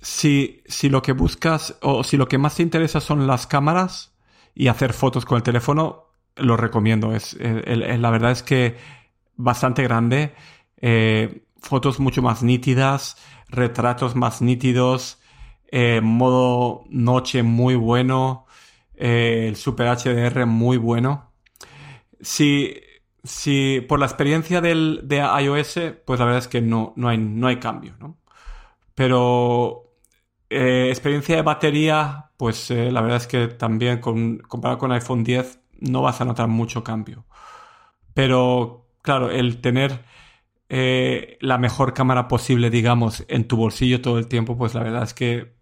si, 0.00 0.62
si 0.66 0.88
lo 0.88 1.02
que 1.02 1.12
buscas 1.12 1.76
o 1.82 2.04
si 2.04 2.16
lo 2.16 2.28
que 2.28 2.38
más 2.38 2.56
te 2.56 2.62
interesa 2.62 3.00
son 3.00 3.26
las 3.26 3.46
cámaras 3.46 4.14
y 4.54 4.68
hacer 4.68 4.92
fotos 4.92 5.24
con 5.24 5.36
el 5.36 5.42
teléfono, 5.42 6.08
lo 6.36 6.56
recomiendo. 6.56 7.14
Es, 7.14 7.36
la 7.40 8.10
verdad 8.10 8.32
es 8.32 8.42
que 8.42 8.76
bastante 9.36 9.82
grande, 9.82 10.34
eh, 10.80 11.42
fotos 11.60 12.00
mucho 12.00 12.22
más 12.22 12.42
nítidas, 12.42 13.16
retratos 13.48 14.16
más 14.16 14.42
nítidos, 14.42 15.20
eh, 15.70 16.00
modo 16.02 16.84
noche 16.88 17.42
muy 17.42 17.74
bueno, 17.74 18.46
eh, 18.96 19.46
el 19.48 19.56
Super 19.56 19.88
HDR 19.88 20.46
muy 20.46 20.76
bueno. 20.76 21.32
Si, 22.20 22.74
si 23.22 23.80
por 23.88 24.00
la 24.00 24.06
experiencia 24.06 24.60
del, 24.60 25.02
de 25.04 25.18
iOS, 25.18 25.78
pues 26.04 26.18
la 26.20 26.26
verdad 26.26 26.38
es 26.38 26.48
que 26.48 26.60
no, 26.60 26.92
no, 26.96 27.08
hay, 27.08 27.18
no 27.18 27.46
hay 27.46 27.58
cambio, 27.58 27.94
¿no? 28.00 28.18
Pero 28.94 29.94
eh, 30.50 30.88
experiencia 30.88 31.36
de 31.36 31.42
batería, 31.42 32.30
pues 32.36 32.70
la 32.70 33.00
verdad 33.00 33.18
es 33.18 33.26
que 33.26 33.48
también 33.48 34.00
con, 34.00 34.38
comparado 34.38 34.78
con 34.78 34.92
iPhone 34.92 35.24
10 35.24 35.60
no 35.80 36.02
vas 36.02 36.20
a 36.20 36.24
notar 36.24 36.48
mucho 36.48 36.82
cambio. 36.82 37.26
Pero 38.14 38.88
claro, 39.02 39.30
el 39.30 39.60
tener 39.60 40.04
eh, 40.68 41.38
la 41.40 41.58
mejor 41.58 41.94
cámara 41.94 42.28
posible, 42.28 42.70
digamos, 42.70 43.24
en 43.28 43.48
tu 43.48 43.56
bolsillo 43.56 44.00
todo 44.00 44.18
el 44.18 44.28
tiempo, 44.28 44.56
pues 44.56 44.74
la 44.74 44.82
verdad 44.82 45.02
es 45.02 45.14
que 45.14 45.54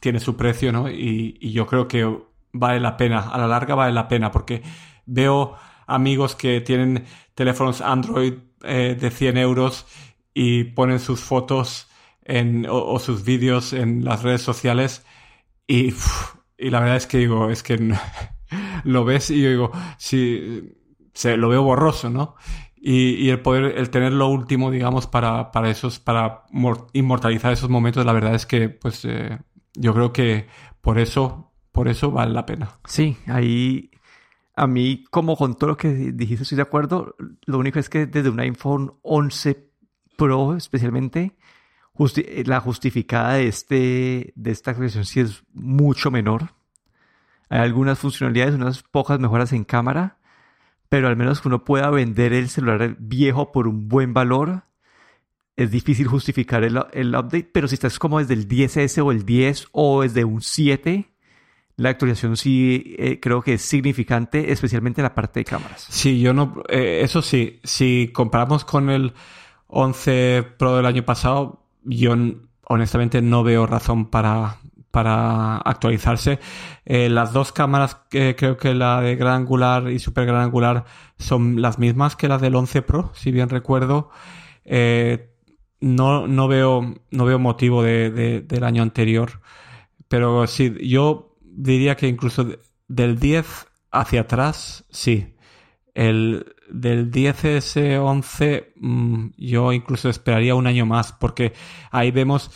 tiene 0.00 0.20
su 0.20 0.36
precio, 0.36 0.72
¿no? 0.72 0.90
Y, 0.90 1.36
y 1.40 1.52
yo 1.52 1.66
creo 1.66 1.88
que 1.88 2.18
vale 2.52 2.80
la 2.80 2.96
pena, 2.96 3.20
a 3.20 3.38
la 3.38 3.46
larga 3.46 3.74
vale 3.74 3.92
la 3.92 4.08
pena, 4.08 4.30
porque 4.30 4.62
veo 5.06 5.56
amigos 5.86 6.34
que 6.34 6.60
tienen 6.60 7.04
teléfonos 7.34 7.80
Android 7.80 8.34
de 8.60 9.10
100 9.10 9.38
euros 9.38 9.86
y 10.34 10.64
ponen 10.64 11.00
sus 11.00 11.20
fotos 11.20 11.88
o, 12.68 12.98
sus 12.98 13.24
vídeos 13.24 13.72
en 13.72 14.04
las 14.04 14.22
redes 14.22 14.42
sociales 14.42 15.04
y, 15.66 15.94
y, 16.58 16.70
la 16.70 16.80
verdad 16.80 16.96
es 16.96 17.06
que 17.06 17.18
digo, 17.18 17.50
es 17.50 17.62
que 17.62 17.78
lo 18.84 19.04
ves 19.04 19.30
y 19.30 19.42
yo 19.42 19.48
digo, 19.48 19.72
sí, 19.96 20.74
se, 21.14 21.36
lo 21.36 21.48
veo 21.48 21.62
borroso, 21.62 22.10
¿no? 22.10 22.36
Y, 22.80 23.14
y, 23.14 23.30
el 23.30 23.40
poder, 23.40 23.76
el 23.76 23.90
tener 23.90 24.12
lo 24.12 24.28
último, 24.28 24.70
digamos, 24.70 25.06
para, 25.06 25.50
para 25.50 25.70
esos, 25.70 25.98
para 25.98 26.44
inmortalizar 26.92 27.52
esos 27.52 27.68
momentos, 27.68 28.06
la 28.06 28.12
verdad 28.12 28.34
es 28.34 28.46
que, 28.46 28.68
pues, 28.68 29.04
eh, 29.04 29.38
yo 29.74 29.94
creo 29.94 30.12
que 30.12 30.46
por 30.80 30.98
eso, 30.98 31.52
por 31.72 31.88
eso 31.88 32.10
vale 32.10 32.32
la 32.32 32.46
pena. 32.46 32.78
Sí, 32.84 33.16
ahí, 33.26 33.90
A 34.54 34.66
mí, 34.66 35.04
como 35.10 35.36
con 35.36 35.56
todo 35.56 35.70
lo 35.70 35.76
que 35.76 35.88
dijiste, 35.88 36.42
estoy 36.42 36.56
de 36.56 36.62
acuerdo. 36.62 37.16
Lo 37.46 37.58
único 37.58 37.78
es 37.78 37.88
que 37.88 38.06
desde 38.06 38.30
un 38.30 38.40
iPhone 38.40 38.94
11 39.02 39.68
Pro, 40.16 40.56
especialmente, 40.56 41.36
la 42.44 42.60
justificada 42.60 43.34
de, 43.34 43.48
este, 43.48 44.32
de 44.36 44.50
esta 44.50 44.72
actualización 44.72 45.04
sí 45.04 45.20
es 45.20 45.44
mucho 45.52 46.10
menor. 46.10 46.54
Hay 47.48 47.60
algunas 47.60 47.98
funcionalidades, 47.98 48.54
unas 48.54 48.82
pocas 48.82 49.18
mejoras 49.18 49.52
en 49.52 49.64
cámara, 49.64 50.17
pero 50.88 51.08
al 51.08 51.16
menos 51.16 51.40
que 51.40 51.48
uno 51.48 51.64
pueda 51.64 51.90
vender 51.90 52.32
el 52.32 52.48
celular 52.48 52.96
viejo 52.98 53.52
por 53.52 53.68
un 53.68 53.88
buen 53.88 54.14
valor, 54.14 54.62
es 55.56 55.70
difícil 55.70 56.06
justificar 56.06 56.64
el, 56.64 56.80
el 56.92 57.14
update, 57.14 57.50
pero 57.52 57.68
si 57.68 57.74
estás 57.74 57.98
como 57.98 58.20
desde 58.20 58.34
el 58.34 58.48
10S 58.48 59.04
o 59.04 59.10
el 59.10 59.24
10 59.24 59.68
o 59.72 60.02
desde 60.02 60.24
un 60.24 60.40
7, 60.40 61.10
la 61.78 61.90
actualización 61.90 62.36
sí 62.36 62.96
eh, 62.98 63.20
creo 63.20 63.40
que 63.40 63.54
es 63.54 63.62
significante, 63.62 64.52
especialmente 64.52 65.00
en 65.00 65.04
la 65.04 65.14
parte 65.14 65.40
de 65.40 65.44
cámaras. 65.44 65.86
Sí, 65.88 66.20
yo 66.20 66.32
no, 66.32 66.62
eh, 66.68 67.00
eso 67.02 67.22
sí, 67.22 67.60
si 67.62 68.10
comparamos 68.12 68.64
con 68.64 68.90
el 68.90 69.14
11 69.68 70.44
Pro 70.58 70.76
del 70.76 70.86
año 70.86 71.04
pasado, 71.04 71.64
yo 71.84 72.14
honestamente 72.64 73.22
no 73.22 73.44
veo 73.44 73.66
razón 73.66 74.10
para, 74.10 74.58
para 74.90 75.58
actualizarse. 75.58 76.38
Eh, 76.84 77.08
las 77.08 77.32
dos 77.32 77.52
cámaras, 77.52 78.00
creo 78.10 78.56
que 78.56 78.74
la 78.74 79.00
de 79.00 79.16
gran 79.16 79.42
angular 79.42 79.90
y 79.90 79.98
super 79.98 80.26
gran 80.26 80.42
angular 80.42 80.84
son 81.18 81.60
las 81.60 81.78
mismas 81.78 82.16
que 82.16 82.28
las 82.28 82.40
del 82.40 82.54
11 82.54 82.82
Pro, 82.82 83.10
si 83.14 83.30
bien 83.30 83.48
recuerdo. 83.48 84.10
Eh, 84.64 85.30
no, 85.80 86.26
no, 86.26 86.48
veo, 86.48 86.94
no 87.10 87.24
veo 87.24 87.38
motivo 87.38 87.82
de, 87.82 88.42
del 88.46 88.64
año 88.64 88.82
anterior. 88.82 89.40
Pero 90.08 90.46
sí, 90.46 90.74
yo 90.82 91.36
diría 91.40 91.96
que 91.96 92.08
incluso 92.08 92.46
del 92.88 93.18
10 93.18 93.66
hacia 93.90 94.22
atrás, 94.22 94.84
sí. 94.90 95.34
El, 95.94 96.54
del 96.70 97.10
10S11 97.10 98.66
mm, 98.76 99.26
yo 99.36 99.72
incluso 99.72 100.08
esperaría 100.08 100.54
un 100.54 100.66
año 100.66 100.86
más 100.86 101.12
porque 101.12 101.52
ahí 101.90 102.10
vemos 102.12 102.52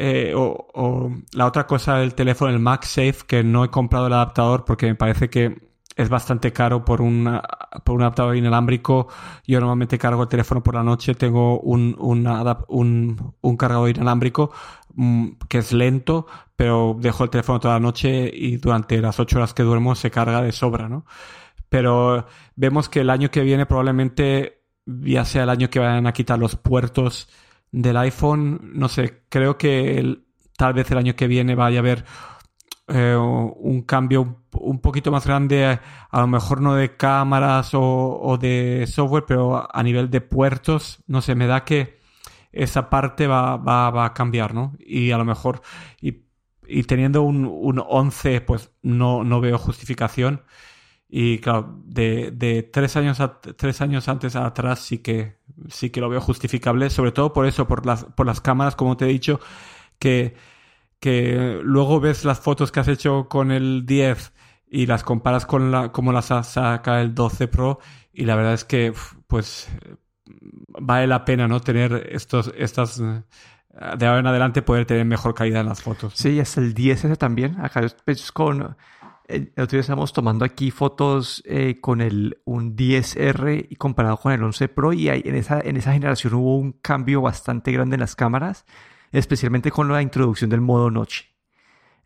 eh, 0.00 0.32
o, 0.34 1.12
la 1.32 1.46
otra 1.46 1.66
cosa 1.66 1.96
del 1.96 2.14
teléfono, 2.14 2.52
el 2.52 2.60
MagSafe, 2.60 3.26
que 3.26 3.42
no 3.42 3.64
he 3.64 3.70
comprado 3.70 4.06
el 4.06 4.12
adaptador 4.12 4.64
porque 4.64 4.86
me 4.86 4.94
parece 4.94 5.28
que 5.28 5.68
es 5.96 6.08
bastante 6.08 6.52
caro 6.52 6.84
por, 6.84 7.02
una, 7.02 7.42
por 7.84 7.96
un 7.96 8.02
adaptador 8.02 8.36
inalámbrico. 8.36 9.08
Yo 9.44 9.58
normalmente 9.58 9.98
cargo 9.98 10.22
el 10.22 10.28
teléfono 10.28 10.62
por 10.62 10.76
la 10.76 10.84
noche, 10.84 11.16
tengo 11.16 11.58
un, 11.58 11.96
un, 11.98 13.34
un, 13.40 13.56
cargador 13.56 13.90
inalámbrico 13.90 14.52
mm, 14.94 15.30
que 15.48 15.58
es 15.58 15.72
lento, 15.72 16.28
pero 16.54 16.96
dejo 17.00 17.24
el 17.24 17.30
teléfono 17.30 17.58
toda 17.58 17.74
la 17.74 17.80
noche 17.80 18.30
y 18.32 18.58
durante 18.58 19.00
las 19.00 19.18
8 19.18 19.38
horas 19.38 19.52
que 19.52 19.64
duermo 19.64 19.96
se 19.96 20.12
carga 20.12 20.42
de 20.42 20.52
sobra, 20.52 20.88
¿no? 20.88 21.04
Pero 21.68 22.26
vemos 22.54 22.88
que 22.88 23.00
el 23.00 23.10
año 23.10 23.30
que 23.32 23.42
viene 23.42 23.66
probablemente 23.66 24.62
ya 24.86 25.24
sea 25.24 25.42
el 25.42 25.50
año 25.50 25.68
que 25.68 25.80
vayan 25.80 26.06
a 26.06 26.12
quitar 26.12 26.38
los 26.38 26.54
puertos 26.56 27.28
del 27.72 27.96
iPhone, 27.96 28.72
no 28.74 28.88
sé, 28.88 29.22
creo 29.28 29.58
que 29.58 30.18
tal 30.56 30.74
vez 30.74 30.90
el 30.90 30.98
año 30.98 31.16
que 31.16 31.28
viene 31.28 31.54
vaya 31.54 31.78
a 31.78 31.80
haber 31.80 32.04
eh, 32.88 33.16
un 33.16 33.82
cambio 33.82 34.44
un 34.52 34.80
poquito 34.80 35.10
más 35.10 35.26
grande, 35.26 35.78
a 36.10 36.20
lo 36.20 36.26
mejor 36.26 36.60
no 36.60 36.74
de 36.74 36.96
cámaras 36.96 37.70
o, 37.74 38.38
de 38.40 38.86
software, 38.90 39.24
pero 39.26 39.68
a 39.74 39.82
nivel 39.82 40.10
de 40.10 40.20
puertos, 40.20 41.02
no 41.06 41.20
sé, 41.20 41.34
me 41.34 41.46
da 41.46 41.64
que 41.64 41.98
esa 42.50 42.88
parte 42.90 43.26
va, 43.26 43.56
va, 43.56 44.04
a 44.04 44.14
cambiar, 44.14 44.54
¿no? 44.54 44.74
Y 44.80 45.10
a 45.10 45.18
lo 45.18 45.24
mejor, 45.24 45.60
y, 46.00 46.24
teniendo 46.84 47.22
un, 47.22 47.44
un 47.44 47.82
11, 47.86 48.40
pues 48.40 48.72
no, 48.82 49.22
no 49.22 49.40
veo 49.40 49.58
justificación. 49.58 50.42
Y 51.08 51.38
claro, 51.38 51.80
de, 51.84 52.30
de 52.32 52.62
tres, 52.62 52.96
años 52.96 53.20
a, 53.20 53.40
tres 53.40 53.80
años 53.80 54.08
antes 54.08 54.36
atrás 54.36 54.80
sí 54.80 54.98
que, 54.98 55.38
sí 55.68 55.90
que 55.90 56.00
lo 56.00 56.10
veo 56.10 56.20
justificable, 56.20 56.90
sobre 56.90 57.12
todo 57.12 57.32
por 57.32 57.46
eso, 57.46 57.66
por 57.66 57.86
las, 57.86 58.04
por 58.04 58.26
las 58.26 58.40
cámaras, 58.42 58.76
como 58.76 58.96
te 58.96 59.06
he 59.06 59.08
dicho, 59.08 59.40
que, 59.98 60.36
que 61.00 61.60
luego 61.62 62.00
ves 62.00 62.24
las 62.24 62.40
fotos 62.40 62.70
que 62.72 62.80
has 62.80 62.88
hecho 62.88 63.28
con 63.28 63.52
el 63.52 63.86
10 63.86 64.32
y 64.70 64.86
las 64.86 65.02
comparas 65.02 65.46
con 65.46 65.70
la, 65.70 65.92
como 65.92 66.12
las 66.12 66.26
saca 66.26 67.00
el 67.00 67.14
12 67.14 67.48
Pro 67.48 67.78
y 68.12 68.24
la 68.24 68.36
verdad 68.36 68.54
es 68.54 68.64
que 68.64 68.92
pues 69.26 69.68
vale 70.80 71.06
la 71.06 71.24
pena 71.24 71.48
no 71.48 71.60
tener 71.60 72.08
estos 72.12 72.52
estas 72.56 73.00
de 73.00 74.06
ahora 74.06 74.20
en 74.20 74.26
adelante 74.26 74.62
poder 74.62 74.86
tener 74.86 75.04
mejor 75.04 75.34
calidad 75.34 75.60
en 75.60 75.68
las 75.68 75.82
fotos. 75.82 76.14
Sí, 76.16 76.40
es 76.40 76.56
el 76.56 76.74
10S 76.74 77.16
también. 77.16 77.60
Acá 77.60 77.80
es 78.06 78.32
con 78.32 78.76
el 79.28 79.52
otro 79.56 79.76
día 79.76 79.80
estamos 79.80 80.12
tomando 80.14 80.44
aquí 80.44 80.70
fotos 80.70 81.42
eh, 81.46 81.78
con 81.80 82.00
el 82.00 82.40
un 82.44 82.74
10R 82.74 83.66
y 83.68 83.76
comparado 83.76 84.16
con 84.16 84.32
el 84.32 84.42
11 84.42 84.68
Pro 84.68 84.94
y 84.94 85.08
en, 85.08 85.34
esa, 85.34 85.60
en 85.60 85.76
esa 85.76 85.92
generación 85.92 86.34
hubo 86.34 86.56
un 86.56 86.72
cambio 86.72 87.20
bastante 87.20 87.70
grande 87.70 87.96
en 87.96 88.00
las 88.00 88.16
cámaras, 88.16 88.64
especialmente 89.12 89.70
con 89.70 89.88
la 89.92 90.00
introducción 90.00 90.48
del 90.48 90.62
modo 90.62 90.90
noche. 90.90 91.26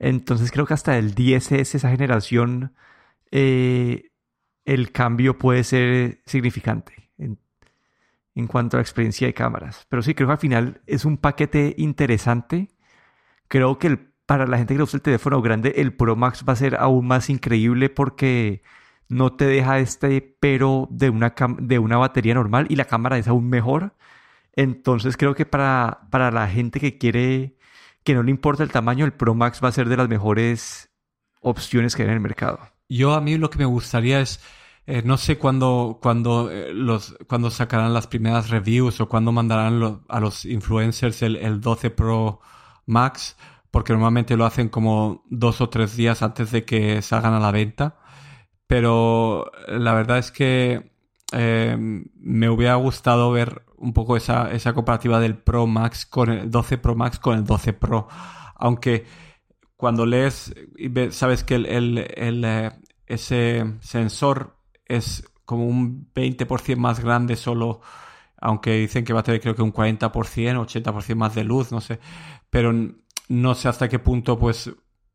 Entonces 0.00 0.50
creo 0.50 0.66
que 0.66 0.74
hasta 0.74 0.98
el 0.98 1.14
10S, 1.14 1.74
esa 1.74 1.90
generación, 1.90 2.74
eh, 3.30 4.10
el 4.64 4.90
cambio 4.90 5.38
puede 5.38 5.62
ser 5.62 6.20
significante 6.26 7.12
en, 7.18 7.38
en 8.34 8.46
cuanto 8.48 8.76
a 8.76 8.78
la 8.78 8.82
experiencia 8.82 9.28
de 9.28 9.34
cámaras. 9.34 9.86
Pero 9.88 10.02
sí, 10.02 10.14
creo 10.14 10.26
que 10.26 10.32
al 10.32 10.38
final 10.38 10.82
es 10.86 11.04
un 11.04 11.18
paquete 11.18 11.76
interesante. 11.78 12.68
Creo 13.46 13.78
que 13.78 13.86
el 13.86 14.11
para 14.26 14.46
la 14.46 14.58
gente 14.58 14.76
que 14.76 14.82
usa 14.82 14.98
el 14.98 15.02
teléfono 15.02 15.42
grande, 15.42 15.74
el 15.76 15.94
Pro 15.94 16.16
Max 16.16 16.44
va 16.48 16.52
a 16.52 16.56
ser 16.56 16.76
aún 16.76 17.06
más 17.06 17.30
increíble 17.30 17.90
porque 17.90 18.62
no 19.08 19.34
te 19.34 19.44
deja 19.44 19.78
este 19.78 20.36
pero 20.40 20.88
de 20.90 21.10
una, 21.10 21.34
de 21.58 21.78
una 21.78 21.98
batería 21.98 22.34
normal 22.34 22.66
y 22.68 22.76
la 22.76 22.86
cámara 22.86 23.18
es 23.18 23.28
aún 23.28 23.48
mejor. 23.48 23.94
Entonces 24.54 25.16
creo 25.16 25.34
que 25.34 25.46
para, 25.46 26.08
para 26.10 26.30
la 26.30 26.48
gente 26.48 26.80
que 26.80 26.98
quiere, 26.98 27.56
que 28.04 28.14
no 28.14 28.22
le 28.22 28.30
importa 28.30 28.62
el 28.62 28.70
tamaño, 28.70 29.04
el 29.04 29.12
Pro 29.12 29.34
Max 29.34 29.60
va 29.62 29.68
a 29.68 29.72
ser 29.72 29.88
de 29.88 29.96
las 29.96 30.08
mejores 30.08 30.90
opciones 31.40 31.96
que 31.96 32.02
hay 32.02 32.08
en 32.08 32.14
el 32.14 32.20
mercado. 32.20 32.60
Yo 32.88 33.14
a 33.14 33.20
mí 33.20 33.36
lo 33.38 33.50
que 33.50 33.58
me 33.58 33.64
gustaría 33.64 34.20
es, 34.20 34.40
eh, 34.86 35.02
no 35.04 35.16
sé 35.16 35.38
cuándo 35.38 35.98
cuando, 36.00 36.50
eh, 36.50 36.72
cuando 37.26 37.50
sacarán 37.50 37.94
las 37.94 38.06
primeras 38.06 38.50
reviews 38.50 39.00
o 39.00 39.08
cuándo 39.08 39.32
mandarán 39.32 40.02
a 40.08 40.20
los 40.20 40.44
influencers 40.44 41.22
el, 41.22 41.36
el 41.36 41.60
12 41.60 41.90
Pro 41.90 42.40
Max 42.86 43.36
porque 43.72 43.94
normalmente 43.94 44.36
lo 44.36 44.44
hacen 44.44 44.68
como 44.68 45.24
dos 45.30 45.60
o 45.62 45.70
tres 45.70 45.96
días 45.96 46.22
antes 46.22 46.52
de 46.52 46.64
que 46.64 47.02
salgan 47.02 47.32
a 47.32 47.40
la 47.40 47.50
venta. 47.50 47.96
Pero 48.66 49.50
la 49.66 49.94
verdad 49.94 50.18
es 50.18 50.30
que 50.30 50.92
eh, 51.32 51.76
me 51.78 52.50
hubiera 52.50 52.74
gustado 52.76 53.32
ver 53.32 53.64
un 53.78 53.94
poco 53.94 54.16
esa, 54.16 54.52
esa 54.52 54.74
comparativa 54.74 55.18
del 55.20 55.38
Pro 55.38 55.66
Max 55.66 56.04
con 56.06 56.30
el 56.30 56.50
12 56.50 56.78
Pro 56.78 56.94
Max 56.94 57.18
con 57.18 57.38
el 57.38 57.44
12 57.44 57.72
Pro. 57.72 58.08
Aunque 58.56 59.06
cuando 59.76 60.04
lees 60.04 60.54
sabes 61.10 61.42
que 61.42 61.54
el, 61.54 61.98
eh, 61.98 62.70
ese 63.06 63.74
sensor 63.80 64.58
es 64.84 65.24
como 65.46 65.66
un 65.66 66.12
20% 66.14 66.76
más 66.76 67.00
grande 67.00 67.36
solo, 67.36 67.80
aunque 68.38 68.74
dicen 68.74 69.04
que 69.04 69.14
va 69.14 69.20
a 69.20 69.22
tener 69.22 69.40
creo 69.40 69.56
que 69.56 69.62
un 69.62 69.72
40%, 69.72 70.10
80% 70.12 71.14
más 71.14 71.34
de 71.34 71.44
luz, 71.44 71.72
no 71.72 71.80
sé. 71.80 71.98
Pero 72.50 72.72
no 73.32 73.54
sé 73.54 73.68
hasta 73.68 73.88
qué 73.88 73.98
punto 73.98 74.38
pues 74.38 74.70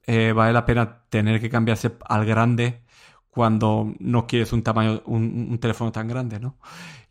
eh, 0.08 0.32
vale 0.32 0.52
la 0.52 0.66
pena 0.66 1.04
tener 1.10 1.40
que 1.40 1.50
cambiarse 1.50 1.92
al 2.08 2.26
grande 2.26 2.82
cuando 3.30 3.94
no 4.00 4.26
quieres 4.26 4.52
un 4.54 4.64
tamaño, 4.64 5.04
un, 5.06 5.60
teléfono 5.60 5.92
tan 5.92 6.08
grande, 6.08 6.40
¿no? 6.40 6.58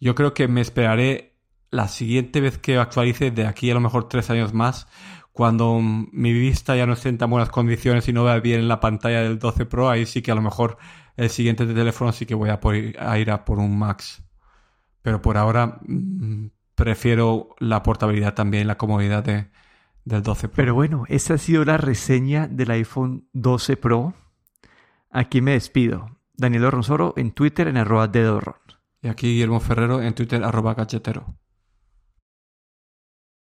Yo 0.00 0.16
creo 0.16 0.34
que 0.34 0.48
me 0.48 0.60
esperaré 0.60 1.36
la 1.70 1.86
siguiente 1.86 2.40
vez 2.40 2.58
que 2.58 2.78
actualice, 2.78 3.30
de 3.30 3.46
aquí 3.46 3.70
a 3.70 3.74
lo 3.74 3.80
mejor 3.80 4.08
tres 4.08 4.30
años 4.30 4.52
más, 4.52 4.88
cuando 5.30 5.78
mi 5.80 6.32
vista 6.32 6.74
ya 6.74 6.86
no 6.86 6.94
esté 6.94 7.10
en 7.10 7.18
tan 7.18 7.30
buenas 7.30 7.50
condiciones 7.50 8.08
y 8.08 8.12
no 8.12 8.24
vea 8.24 8.40
bien 8.40 8.66
la 8.66 8.80
pantalla 8.80 9.22
del 9.22 9.38
12 9.38 9.66
Pro, 9.66 9.88
ahí 9.88 10.06
sí 10.06 10.22
que 10.22 10.32
a 10.32 10.34
lo 10.34 10.42
mejor 10.42 10.78
el 11.16 11.30
siguiente 11.30 11.66
teléfono 11.66 12.10
sí 12.12 12.26
que 12.26 12.34
voy 12.34 12.50
a, 12.50 12.58
a 12.98 13.18
ir 13.18 13.30
a 13.30 13.44
por 13.44 13.60
un 13.60 13.78
Max. 13.78 14.24
Pero 15.02 15.22
por 15.22 15.36
ahora 15.36 15.78
mm, 15.86 16.46
prefiero 16.74 17.54
la 17.60 17.82
portabilidad 17.84 18.34
también, 18.34 18.66
la 18.66 18.78
comodidad 18.78 19.22
de, 19.22 19.50
del 20.06 20.22
12 20.22 20.48
Pro. 20.48 20.56
Pero 20.56 20.74
bueno, 20.74 21.04
esa 21.08 21.34
ha 21.34 21.38
sido 21.38 21.64
la 21.64 21.76
reseña 21.76 22.48
del 22.48 22.70
iPhone 22.70 23.28
12 23.34 23.76
Pro. 23.76 24.14
Aquí 25.10 25.42
me 25.42 25.52
despido. 25.52 26.16
Daniel 26.34 26.70
Ronsoro 26.70 27.12
en 27.16 27.32
Twitter 27.32 27.68
en 27.68 27.76
arroba 27.76 28.08
dedorron. 28.08 28.56
Y 29.02 29.08
aquí 29.08 29.28
Guillermo 29.28 29.60
Ferrero 29.60 30.00
en 30.00 30.14
Twitter 30.14 30.42
arroba 30.42 30.74
cachetero. 30.74 31.36